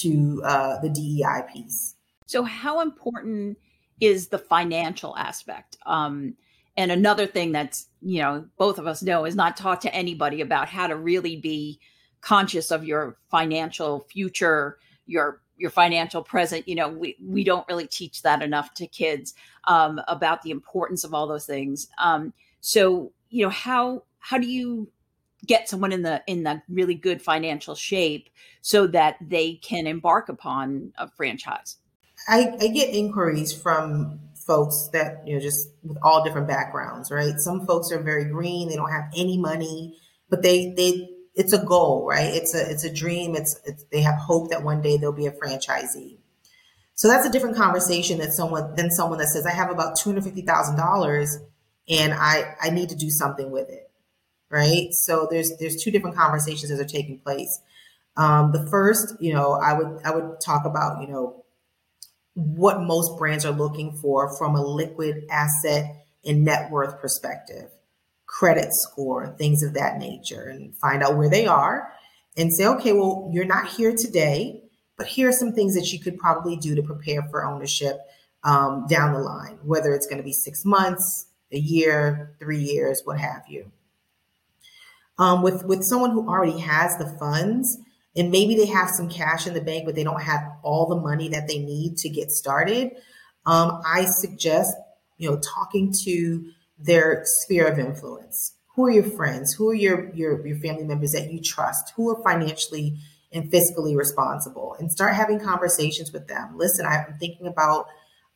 to 0.00 0.42
uh, 0.44 0.80
the 0.80 0.88
DEI 0.88 1.52
piece. 1.52 1.94
So, 2.26 2.42
how 2.42 2.80
important 2.80 3.58
is 4.00 4.28
the 4.28 4.38
financial 4.38 5.16
aspect? 5.16 5.76
Um, 5.86 6.34
and 6.76 6.92
another 6.92 7.26
thing 7.26 7.52
that's, 7.52 7.86
you 8.02 8.20
know, 8.20 8.46
both 8.58 8.78
of 8.78 8.86
us 8.86 9.02
know 9.02 9.24
is 9.24 9.34
not 9.34 9.56
taught 9.56 9.80
to 9.82 9.94
anybody 9.94 10.40
about 10.40 10.68
how 10.68 10.86
to 10.86 10.96
really 10.96 11.36
be 11.36 11.80
conscious 12.20 12.70
of 12.70 12.84
your 12.84 13.16
financial 13.30 14.00
future, 14.10 14.78
your 15.06 15.40
your 15.56 15.70
financial 15.70 16.22
present. 16.22 16.68
You 16.68 16.74
know, 16.74 16.88
we 16.88 17.16
we 17.22 17.44
don't 17.44 17.66
really 17.68 17.86
teach 17.86 18.22
that 18.22 18.42
enough 18.42 18.74
to 18.74 18.86
kids 18.86 19.34
um, 19.64 20.00
about 20.08 20.42
the 20.42 20.50
importance 20.50 21.04
of 21.04 21.14
all 21.14 21.26
those 21.26 21.46
things. 21.46 21.88
Um, 21.98 22.32
so, 22.60 23.12
you 23.30 23.44
know, 23.44 23.50
how 23.50 24.04
how 24.18 24.38
do 24.38 24.46
you 24.46 24.90
get 25.44 25.68
someone 25.68 25.92
in 25.92 26.02
the 26.02 26.22
in 26.26 26.42
the 26.42 26.62
really 26.68 26.94
good 26.94 27.22
financial 27.22 27.74
shape 27.74 28.28
so 28.60 28.86
that 28.88 29.16
they 29.20 29.54
can 29.54 29.86
embark 29.86 30.28
upon 30.28 30.92
a 30.98 31.08
franchise? 31.10 31.76
I, 32.28 32.56
I 32.60 32.68
get 32.68 32.94
inquiries 32.94 33.52
from 33.52 34.20
folks 34.34 34.88
that 34.92 35.26
you 35.26 35.34
know 35.34 35.40
just 35.40 35.68
with 35.82 35.98
all 36.02 36.22
different 36.22 36.46
backgrounds 36.46 37.10
right 37.10 37.34
some 37.38 37.66
folks 37.66 37.90
are 37.90 38.00
very 38.00 38.24
green 38.24 38.68
they 38.68 38.76
don't 38.76 38.92
have 38.92 39.10
any 39.16 39.36
money 39.36 39.98
but 40.30 40.42
they 40.42 40.72
they 40.76 41.08
it's 41.36 41.52
a 41.52 41.64
goal 41.64 42.06
right? 42.08 42.34
It's 42.34 42.54
a 42.54 42.70
it's 42.70 42.84
a 42.84 42.92
dream. 42.92 43.36
It's, 43.36 43.60
it's 43.64 43.84
they 43.92 44.02
have 44.02 44.16
hope 44.18 44.50
that 44.50 44.64
one 44.64 44.82
day 44.82 44.96
they'll 44.96 45.12
be 45.12 45.26
a 45.26 45.32
franchisee. 45.32 46.18
So 46.94 47.08
that's 47.08 47.26
a 47.26 47.30
different 47.30 47.56
conversation 47.56 48.18
that 48.18 48.32
someone 48.32 48.74
than 48.74 48.90
someone 48.90 49.18
that 49.18 49.28
says 49.28 49.46
i 49.46 49.52
have 49.52 49.70
about 49.70 49.98
$250000 49.98 51.36
and 51.88 52.14
i 52.14 52.54
i 52.60 52.70
need 52.70 52.88
to 52.88 52.96
do 52.96 53.10
something 53.10 53.50
with 53.50 53.68
it 53.68 53.86
right? 54.50 54.92
So 54.92 55.26
there's 55.30 55.56
there's 55.58 55.82
two 55.82 55.90
different 55.90 56.16
conversations 56.16 56.70
that 56.70 56.80
are 56.80 56.88
taking 56.88 57.18
place. 57.18 57.60
Um, 58.16 58.52
the 58.52 58.66
first 58.70 59.14
you 59.20 59.34
know 59.34 59.52
i 59.52 59.74
would 59.74 60.00
i 60.04 60.10
would 60.10 60.40
talk 60.40 60.64
about 60.64 61.02
you 61.02 61.08
know 61.08 61.44
what 62.34 62.80
most 62.82 63.18
brands 63.18 63.44
are 63.44 63.52
looking 63.52 63.92
for 63.92 64.34
from 64.36 64.54
a 64.54 64.62
liquid 64.62 65.24
asset 65.30 66.06
and 66.24 66.44
net 66.44 66.70
worth 66.70 67.00
perspective, 67.00 67.70
credit 68.26 68.72
score, 68.72 69.34
things 69.38 69.62
of 69.62 69.74
that 69.74 69.98
nature, 69.98 70.48
and 70.48 70.76
find 70.76 71.02
out 71.02 71.16
where 71.16 71.30
they 71.30 71.46
are 71.46 71.92
and 72.36 72.52
say, 72.52 72.66
okay, 72.66 72.92
well, 72.92 73.30
you're 73.32 73.44
not 73.44 73.66
here 73.66 73.94
today, 73.94 74.62
but 74.96 75.06
here 75.06 75.28
are 75.28 75.32
some 75.32 75.52
things 75.52 75.74
that 75.74 75.92
you 75.92 75.98
could 75.98 76.18
probably 76.18 76.56
do 76.56 76.74
to 76.74 76.82
prepare 76.82 77.22
for 77.30 77.44
ownership 77.44 77.98
um, 78.44 78.86
down 78.88 79.12
the 79.12 79.18
line, 79.18 79.58
whether 79.62 79.94
it's 79.94 80.06
going 80.06 80.18
to 80.18 80.24
be 80.24 80.32
six 80.32 80.64
months, 80.64 81.26
a 81.52 81.58
year, 81.58 82.34
three 82.38 82.58
years, 82.58 83.02
what 83.04 83.18
have 83.18 83.42
you. 83.48 83.70
Um, 85.18 85.42
with 85.42 85.64
with 85.64 85.82
someone 85.82 86.10
who 86.10 86.28
already 86.28 86.58
has 86.58 86.98
the 86.98 87.06
funds, 87.18 87.78
and 88.14 88.30
maybe 88.30 88.54
they 88.54 88.66
have 88.66 88.90
some 88.90 89.08
cash 89.08 89.46
in 89.46 89.54
the 89.54 89.62
bank, 89.62 89.86
but 89.86 89.94
they 89.94 90.04
don't 90.04 90.20
have 90.20 90.42
all 90.62 90.86
the 90.86 90.96
money 90.96 91.28
that 91.28 91.48
they 91.48 91.58
need 91.58 91.96
to 91.98 92.08
get 92.08 92.30
started. 92.30 92.92
Um, 93.46 93.80
I 93.86 94.04
suggest, 94.04 94.74
you 95.16 95.30
know, 95.30 95.38
talking 95.38 95.92
to 96.04 96.50
their 96.78 97.22
sphere 97.24 97.66
of 97.66 97.78
influence. 97.78 98.54
Who 98.74 98.86
are 98.86 98.90
your 98.90 99.04
friends? 99.04 99.54
Who 99.54 99.70
are 99.70 99.74
your, 99.74 100.12
your, 100.14 100.46
your 100.46 100.58
family 100.58 100.84
members 100.84 101.12
that 101.12 101.32
you 101.32 101.40
trust? 101.40 101.92
Who 101.96 102.10
are 102.10 102.22
financially 102.22 102.98
and 103.32 103.50
fiscally 103.50 103.96
responsible? 103.96 104.76
And 104.78 104.92
start 104.92 105.14
having 105.14 105.40
conversations 105.40 106.12
with 106.12 106.28
them. 106.28 106.56
Listen, 106.56 106.86
I'm 106.86 107.16
thinking 107.18 107.46
about 107.46 107.86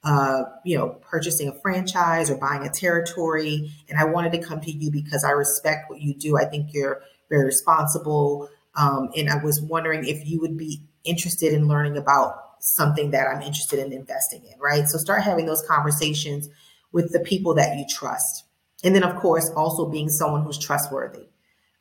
uh, 0.02 0.44
you 0.64 0.78
know, 0.78 0.88
purchasing 1.02 1.48
a 1.48 1.52
franchise 1.60 2.30
or 2.30 2.36
buying 2.36 2.66
a 2.66 2.70
territory. 2.70 3.70
And 3.88 3.98
I 3.98 4.04
wanted 4.04 4.32
to 4.32 4.38
come 4.42 4.60
to 4.62 4.70
you 4.70 4.90
because 4.90 5.24
I 5.24 5.30
respect 5.32 5.90
what 5.90 6.00
you 6.00 6.14
do. 6.14 6.38
I 6.38 6.46
think 6.46 6.72
you're 6.72 7.02
very 7.28 7.44
responsible. 7.44 8.48
Um, 8.76 9.10
and 9.16 9.28
I 9.28 9.42
was 9.42 9.60
wondering 9.60 10.06
if 10.06 10.26
you 10.26 10.40
would 10.40 10.56
be 10.56 10.82
interested 11.04 11.52
in 11.52 11.68
learning 11.68 11.96
about 11.96 12.34
something 12.60 13.10
that 13.10 13.26
I'm 13.26 13.42
interested 13.42 13.78
in 13.78 13.92
investing 13.92 14.42
in, 14.44 14.58
right? 14.58 14.86
So 14.86 14.98
start 14.98 15.22
having 15.22 15.46
those 15.46 15.62
conversations 15.66 16.48
with 16.92 17.12
the 17.12 17.20
people 17.20 17.54
that 17.54 17.76
you 17.76 17.84
trust. 17.88 18.44
And 18.82 18.94
then, 18.94 19.02
of 19.02 19.16
course, 19.16 19.50
also 19.54 19.88
being 19.88 20.08
someone 20.08 20.42
who's 20.42 20.58
trustworthy, 20.58 21.28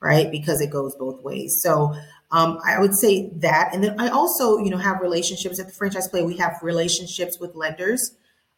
right? 0.02 0.30
Because 0.30 0.62
it 0.62 0.70
goes 0.70 0.96
both 0.96 1.24
ways. 1.24 1.62
So 1.62 1.94
um, 2.32 2.60
I 2.66 2.80
would 2.80 2.94
say 2.94 3.32
that. 3.38 3.74
And 3.74 3.84
then 3.84 4.00
I 4.00 4.10
also, 4.10 4.58
you 4.58 4.70
know, 4.70 4.78
have 4.78 5.02
relationships 5.02 5.60
at 5.60 5.68
the 5.68 5.74
franchise 5.74 6.08
player. 6.08 6.26
We 6.26 6.38
have 6.38 6.60
relationships 6.62 7.40
with 7.40 7.56
lenders, 7.56 8.16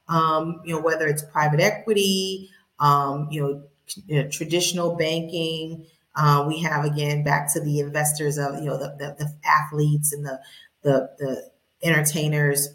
um, 0.10 0.62
you 0.66 0.74
know, 0.74 0.82
whether 0.82 1.08
it's 1.08 1.24
private 1.24 1.60
equity, 1.60 2.50
um, 2.80 3.28
you 3.32 3.42
know, 3.42 3.64
you 4.08 4.24
know, 4.24 4.30
traditional 4.30 4.96
banking, 4.96 5.86
uh, 6.16 6.46
we 6.48 6.62
have 6.62 6.84
again 6.84 7.24
back 7.24 7.52
to 7.54 7.62
the 7.62 7.80
investors 7.80 8.38
of 8.38 8.56
you 8.56 8.66
know 8.66 8.78
the, 8.78 8.96
the, 8.98 9.16
the 9.24 9.34
athletes 9.46 10.12
and 10.12 10.26
the, 10.26 10.40
the 10.84 11.10
the 11.18 11.52
entertainers. 11.84 12.70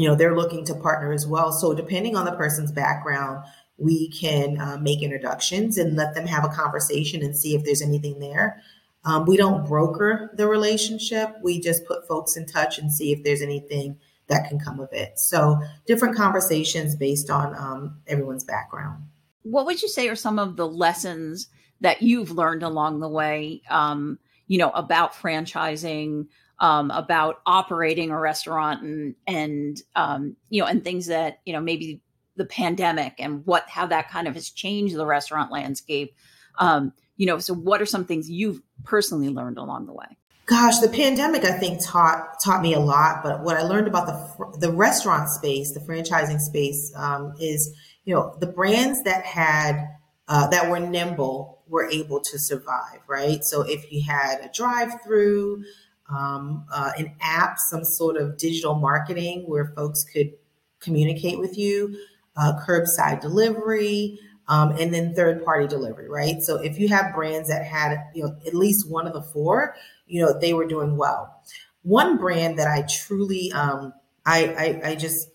You 0.00 0.08
know 0.08 0.14
they're 0.14 0.34
looking 0.34 0.64
to 0.64 0.74
partner 0.74 1.12
as 1.12 1.26
well. 1.26 1.52
So 1.52 1.74
depending 1.74 2.16
on 2.16 2.24
the 2.24 2.32
person's 2.32 2.72
background, 2.72 3.44
we 3.76 4.08
can 4.08 4.58
uh, 4.58 4.78
make 4.80 5.02
introductions 5.02 5.76
and 5.76 5.94
let 5.94 6.14
them 6.14 6.26
have 6.26 6.42
a 6.42 6.48
conversation 6.48 7.22
and 7.22 7.36
see 7.36 7.54
if 7.54 7.64
there's 7.64 7.82
anything 7.82 8.18
there. 8.18 8.62
Um, 9.04 9.26
we 9.26 9.36
don't 9.36 9.66
broker 9.66 10.30
the 10.36 10.46
relationship. 10.46 11.36
We 11.42 11.60
just 11.60 11.84
put 11.84 12.08
folks 12.08 12.34
in 12.34 12.46
touch 12.46 12.78
and 12.78 12.90
see 12.90 13.12
if 13.12 13.22
there's 13.24 13.42
anything 13.42 13.98
that 14.28 14.48
can 14.48 14.58
come 14.58 14.80
of 14.80 14.90
it. 14.92 15.18
So 15.18 15.58
different 15.86 16.16
conversations 16.16 16.96
based 16.96 17.28
on 17.28 17.54
um, 17.54 18.00
everyone's 18.06 18.44
background. 18.44 19.04
What 19.42 19.66
would 19.66 19.82
you 19.82 19.88
say 19.88 20.08
are 20.08 20.16
some 20.16 20.38
of 20.38 20.56
the 20.56 20.68
lessons 20.68 21.48
that 21.82 22.00
you've 22.00 22.30
learned 22.30 22.62
along 22.62 23.00
the 23.00 23.08
way, 23.08 23.60
um, 23.68 24.18
you 24.46 24.56
know, 24.56 24.70
about 24.70 25.12
franchising, 25.12 26.26
um, 26.60 26.90
about 26.90 27.40
operating 27.46 28.10
a 28.10 28.18
restaurant 28.18 28.82
and, 28.82 29.14
and, 29.26 29.82
um, 29.96 30.36
you 30.50 30.60
know, 30.60 30.68
and 30.68 30.84
things 30.84 31.06
that, 31.06 31.40
you 31.44 31.52
know, 31.52 31.60
maybe 31.60 32.00
the 32.36 32.44
pandemic 32.44 33.14
and 33.18 33.44
what, 33.46 33.68
how 33.68 33.86
that 33.86 34.10
kind 34.10 34.28
of 34.28 34.34
has 34.34 34.50
changed 34.50 34.94
the 34.94 35.06
restaurant 35.06 35.50
landscape. 35.50 36.14
Um, 36.58 36.92
you 37.16 37.26
know, 37.26 37.38
so 37.38 37.54
what 37.54 37.80
are 37.82 37.86
some 37.86 38.04
things 38.04 38.30
you've 38.30 38.60
personally 38.84 39.28
learned 39.28 39.58
along 39.58 39.86
the 39.86 39.92
way? 39.92 40.16
Gosh, 40.46 40.78
the 40.78 40.88
pandemic 40.88 41.44
I 41.44 41.52
think 41.52 41.80
taught 41.84 42.40
taught 42.44 42.60
me 42.60 42.74
a 42.74 42.80
lot. 42.80 43.22
But 43.22 43.44
what 43.44 43.56
I 43.56 43.62
learned 43.62 43.86
about 43.86 44.06
the 44.06 44.58
the 44.58 44.72
restaurant 44.72 45.28
space, 45.28 45.72
the 45.72 45.78
franchising 45.78 46.40
space, 46.40 46.92
um, 46.96 47.34
is 47.40 47.72
you 48.04 48.12
know 48.12 48.34
the 48.40 48.48
brands 48.48 49.04
that 49.04 49.24
had 49.24 49.86
uh, 50.26 50.48
that 50.48 50.68
were 50.68 50.80
nimble 50.80 51.62
were 51.68 51.88
able 51.88 52.20
to 52.20 52.38
survive, 52.38 52.98
right? 53.06 53.44
So 53.44 53.62
if 53.62 53.92
you 53.92 54.02
had 54.02 54.40
a 54.40 54.50
drive 54.52 54.90
through, 55.04 55.62
um, 56.10 56.66
uh, 56.72 56.92
an 56.98 57.14
app, 57.20 57.58
some 57.58 57.84
sort 57.84 58.16
of 58.16 58.36
digital 58.36 58.74
marketing 58.74 59.44
where 59.46 59.72
folks 59.76 60.04
could 60.04 60.32
communicate 60.80 61.38
with 61.38 61.56
you, 61.56 61.96
uh, 62.36 62.54
curbside 62.66 63.20
delivery, 63.20 64.18
um, 64.48 64.72
and 64.72 64.92
then 64.92 65.14
third 65.14 65.44
party 65.44 65.66
delivery, 65.68 66.08
right? 66.08 66.42
So 66.42 66.56
if 66.56 66.78
you 66.78 66.88
have 66.88 67.14
brands 67.14 67.48
that 67.48 67.64
had, 67.64 67.98
you 68.14 68.24
know, 68.24 68.36
at 68.46 68.54
least 68.54 68.90
one 68.90 69.06
of 69.06 69.12
the 69.12 69.22
four, 69.22 69.76
you 70.06 70.20
know, 70.20 70.38
they 70.38 70.52
were 70.52 70.66
doing 70.66 70.96
well. 70.96 71.42
One 71.82 72.18
brand 72.18 72.58
that 72.58 72.66
I 72.66 72.82
truly, 72.82 73.52
um, 73.52 73.92
I, 74.26 74.80
I, 74.84 74.90
I 74.90 74.94
just 74.96 75.28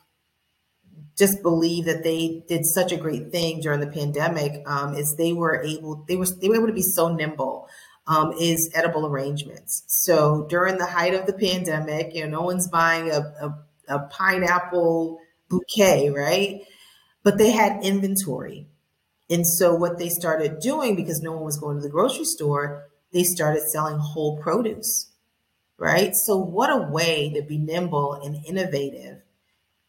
just 1.18 1.42
believe 1.42 1.86
that 1.86 2.04
they 2.04 2.44
did 2.48 2.66
such 2.66 2.92
a 2.92 2.98
great 2.98 3.32
thing 3.32 3.62
during 3.62 3.80
the 3.80 3.88
pandemic 3.88 4.62
um, 4.68 4.96
is 4.96 5.16
they 5.16 5.32
were 5.32 5.64
able 5.64 6.04
they 6.08 6.18
were 6.18 6.26
they 6.26 6.50
were 6.50 6.56
able 6.56 6.68
to 6.68 6.74
be 6.74 6.82
so 6.82 7.08
nimble 7.08 7.70
um, 8.08 8.34
is 8.40 8.70
edible 8.76 9.06
arrangements. 9.08 9.84
So 9.88 10.46
during 10.50 10.78
the 10.78 10.86
height 10.86 11.14
of 11.14 11.26
the 11.26 11.34
pandemic 11.34 12.14
you 12.14 12.26
know 12.26 12.40
no 12.40 12.42
one's 12.46 12.68
buying 12.68 13.12
a, 13.12 13.20
a, 13.42 13.66
a 13.90 14.00
pineapple 14.08 15.20
bouquet 15.50 16.10
right? 16.10 16.62
But 17.24 17.38
they 17.38 17.52
had 17.52 17.84
inventory. 17.84 18.68
And 19.30 19.48
so 19.48 19.76
what 19.76 19.98
they 19.98 20.10
started 20.10 20.60
doing 20.60 20.96
because 20.96 21.22
no 21.22 21.32
one 21.34 21.44
was 21.46 21.60
going 21.60 21.78
to 21.78 21.84
the 21.84 21.90
grocery 21.90 22.26
store 22.26 22.86
they 23.14 23.24
started 23.24 23.64
selling 23.64 23.98
whole 23.98 24.38
produce 24.42 25.12
right? 25.78 26.16
So 26.16 26.38
what 26.38 26.70
a 26.70 26.90
way 26.92 27.32
to 27.34 27.42
be 27.42 27.58
nimble 27.58 28.14
and 28.14 28.46
innovative 28.46 29.22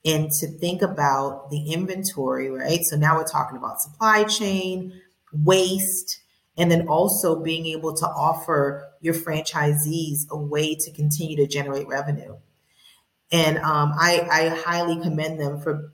and 0.05 0.31
to 0.31 0.46
think 0.46 0.83
about 0.83 1.50
the 1.50 1.72
inventory, 1.72 2.50
right? 2.50 2.81
So 2.85 2.96
now 2.96 3.16
we're 3.16 3.26
talking 3.26 3.57
about 3.57 3.81
supply 3.81 4.24
chain, 4.24 4.92
waste, 5.33 6.21
and 6.57 6.71
then 6.71 6.88
also 6.88 7.42
being 7.42 7.67
able 7.67 7.94
to 7.94 8.07
offer 8.07 8.88
your 9.00 9.15
franchisees 9.15 10.29
a 10.31 10.37
way 10.37 10.75
to 10.75 10.90
continue 10.92 11.37
to 11.37 11.46
generate 11.46 11.87
revenue. 11.87 12.37
And 13.31 13.59
um, 13.59 13.92
I, 13.98 14.27
I, 14.31 14.48
highly 14.48 15.00
commend 15.00 15.40
them 15.40 15.61
for 15.61 15.92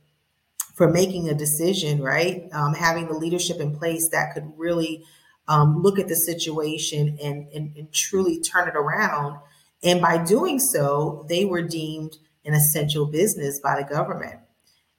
for 0.74 0.88
making 0.88 1.28
a 1.28 1.34
decision, 1.34 2.02
right? 2.02 2.48
Um, 2.52 2.74
having 2.74 3.06
the 3.06 3.14
leadership 3.14 3.58
in 3.58 3.76
place 3.76 4.08
that 4.10 4.34
could 4.34 4.52
really 4.56 5.04
um, 5.48 5.82
look 5.82 5.98
at 5.98 6.08
the 6.08 6.14
situation 6.14 7.18
and, 7.22 7.48
and, 7.48 7.76
and 7.76 7.92
truly 7.92 8.40
turn 8.40 8.68
it 8.68 8.76
around. 8.76 9.38
And 9.82 10.00
by 10.00 10.22
doing 10.22 10.58
so, 10.58 11.26
they 11.28 11.44
were 11.44 11.62
deemed 11.62 12.16
an 12.44 12.54
essential 12.54 13.06
business 13.06 13.60
by 13.60 13.76
the 13.76 13.88
government. 13.88 14.40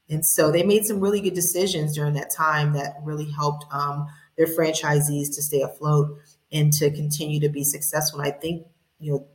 And 0.09 0.25
so 0.25 0.51
they 0.51 0.63
made 0.63 0.85
some 0.85 0.99
really 0.99 1.21
good 1.21 1.33
decisions 1.33 1.95
during 1.95 2.13
that 2.13 2.29
time 2.29 2.73
that 2.73 2.95
really 3.03 3.31
helped 3.31 3.65
um, 3.71 4.07
their 4.37 4.47
franchisees 4.47 5.33
to 5.35 5.41
stay 5.41 5.61
afloat 5.61 6.17
and 6.51 6.71
to 6.73 6.91
continue 6.91 7.39
to 7.39 7.49
be 7.49 7.63
successful. 7.63 8.19
And 8.19 8.27
I 8.27 8.31
think, 8.31 8.67
you 8.99 9.11
know, 9.11 9.27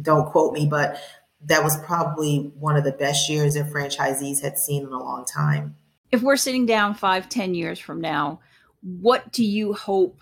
don't 0.00 0.26
quote 0.30 0.52
me, 0.52 0.66
but 0.66 0.98
that 1.46 1.62
was 1.62 1.78
probably 1.84 2.52
one 2.58 2.76
of 2.76 2.84
the 2.84 2.92
best 2.92 3.28
years 3.28 3.54
that 3.54 3.66
franchisees 3.66 4.42
had 4.42 4.58
seen 4.58 4.82
in 4.82 4.92
a 4.92 4.98
long 4.98 5.24
time. 5.24 5.76
If 6.10 6.22
we're 6.22 6.36
sitting 6.36 6.66
down 6.66 6.94
five, 6.94 7.28
ten 7.28 7.54
years 7.54 7.78
from 7.78 8.00
now, 8.00 8.40
what 8.82 9.32
do 9.32 9.44
you 9.44 9.72
hope 9.72 10.20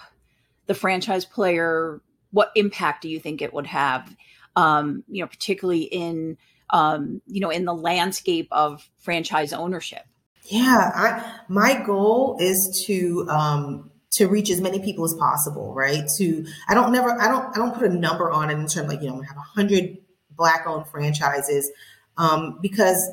the 0.67 0.75
franchise 0.75 1.25
player, 1.25 2.01
what 2.31 2.51
impact 2.55 3.03
do 3.03 3.09
you 3.09 3.21
think 3.21 3.43
it 3.43 3.53
would 3.53 3.67
have? 3.67 4.15
Um, 4.57 5.05
you 5.09 5.23
know, 5.23 5.27
particularly 5.27 5.83
in 5.83 6.39
um, 6.71 7.21
you 7.27 7.41
know, 7.41 7.51
in 7.51 7.67
the 7.67 7.75
landscape 7.75 8.49
of 8.51 8.89
franchise 8.99 9.53
ownership. 9.53 10.05
Yeah, 10.45 10.91
I, 10.95 11.41
my 11.49 11.81
goal 11.85 12.39
is 12.41 12.85
to 12.87 13.27
um, 13.29 13.91
to 14.13 14.27
reach 14.29 14.51
as 14.51 14.61
many 14.61 14.79
people 14.79 15.05
as 15.05 15.15
possible, 15.15 15.75
right? 15.75 16.09
To 16.17 16.47
I 16.69 16.75
don't 16.75 16.93
never 16.93 17.11
I 17.11 17.29
don't 17.29 17.45
I 17.57 17.59
don't 17.59 17.75
put 17.75 17.91
a 17.91 17.95
number 17.95 18.31
on 18.31 18.51
it 18.51 18.55
in 18.55 18.67
terms 18.67 18.89
like 18.89 19.01
you 19.01 19.09
know 19.09 19.15
I'm 19.15 19.21
gonna 19.21 19.29
have 19.29 19.37
hundred 19.55 19.99
black 20.31 20.67
owned 20.67 20.87
franchises 20.87 21.71
um, 22.17 22.59
because 22.61 23.11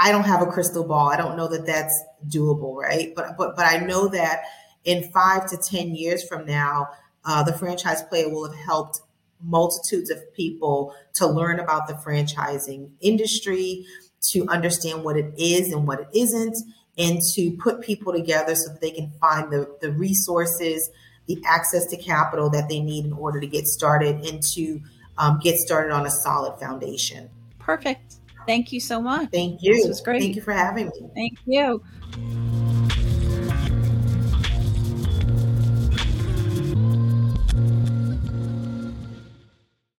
I 0.00 0.10
don't 0.10 0.24
have 0.24 0.42
a 0.42 0.46
crystal 0.46 0.84
ball. 0.84 1.08
I 1.08 1.16
don't 1.16 1.36
know 1.36 1.48
that 1.48 1.66
that's 1.66 2.02
doable, 2.26 2.76
right? 2.76 3.14
But 3.14 3.36
but 3.36 3.56
but 3.56 3.66
I 3.66 3.78
know 3.78 4.08
that 4.08 4.42
in 4.84 5.10
five 5.10 5.48
to 5.50 5.56
ten 5.56 5.94
years 5.94 6.26
from 6.26 6.46
now, 6.46 6.88
uh, 7.24 7.42
the 7.42 7.52
franchise 7.52 8.02
player 8.02 8.28
will 8.28 8.50
have 8.50 8.58
helped 8.58 9.00
multitudes 9.44 10.10
of 10.10 10.18
people 10.34 10.94
to 11.14 11.26
learn 11.26 11.58
about 11.58 11.88
the 11.88 11.94
franchising 11.94 12.90
industry, 13.00 13.84
to 14.20 14.46
understand 14.48 15.04
what 15.04 15.16
it 15.16 15.34
is 15.36 15.72
and 15.72 15.86
what 15.86 16.00
it 16.00 16.08
isn't, 16.14 16.56
and 16.98 17.20
to 17.34 17.52
put 17.52 17.80
people 17.80 18.12
together 18.12 18.54
so 18.54 18.72
that 18.72 18.80
they 18.80 18.90
can 18.90 19.10
find 19.20 19.50
the, 19.50 19.76
the 19.80 19.92
resources, 19.92 20.90
the 21.26 21.42
access 21.46 21.86
to 21.86 21.96
capital 21.96 22.50
that 22.50 22.68
they 22.68 22.80
need 22.80 23.04
in 23.04 23.12
order 23.12 23.40
to 23.40 23.46
get 23.46 23.66
started 23.66 24.24
and 24.26 24.42
to 24.42 24.80
um, 25.18 25.38
get 25.42 25.56
started 25.56 25.92
on 25.92 26.06
a 26.06 26.10
solid 26.10 26.58
foundation. 26.58 27.30
Perfect. 27.58 28.16
Thank 28.46 28.72
you 28.72 28.80
so 28.80 29.00
much. 29.00 29.30
Thank 29.30 29.62
you. 29.62 29.74
This 29.74 29.88
was 29.88 30.00
great. 30.00 30.20
Thank 30.20 30.36
you 30.36 30.42
for 30.42 30.52
having 30.52 30.86
me. 30.86 31.10
Thank 31.14 31.38
you. 31.46 31.82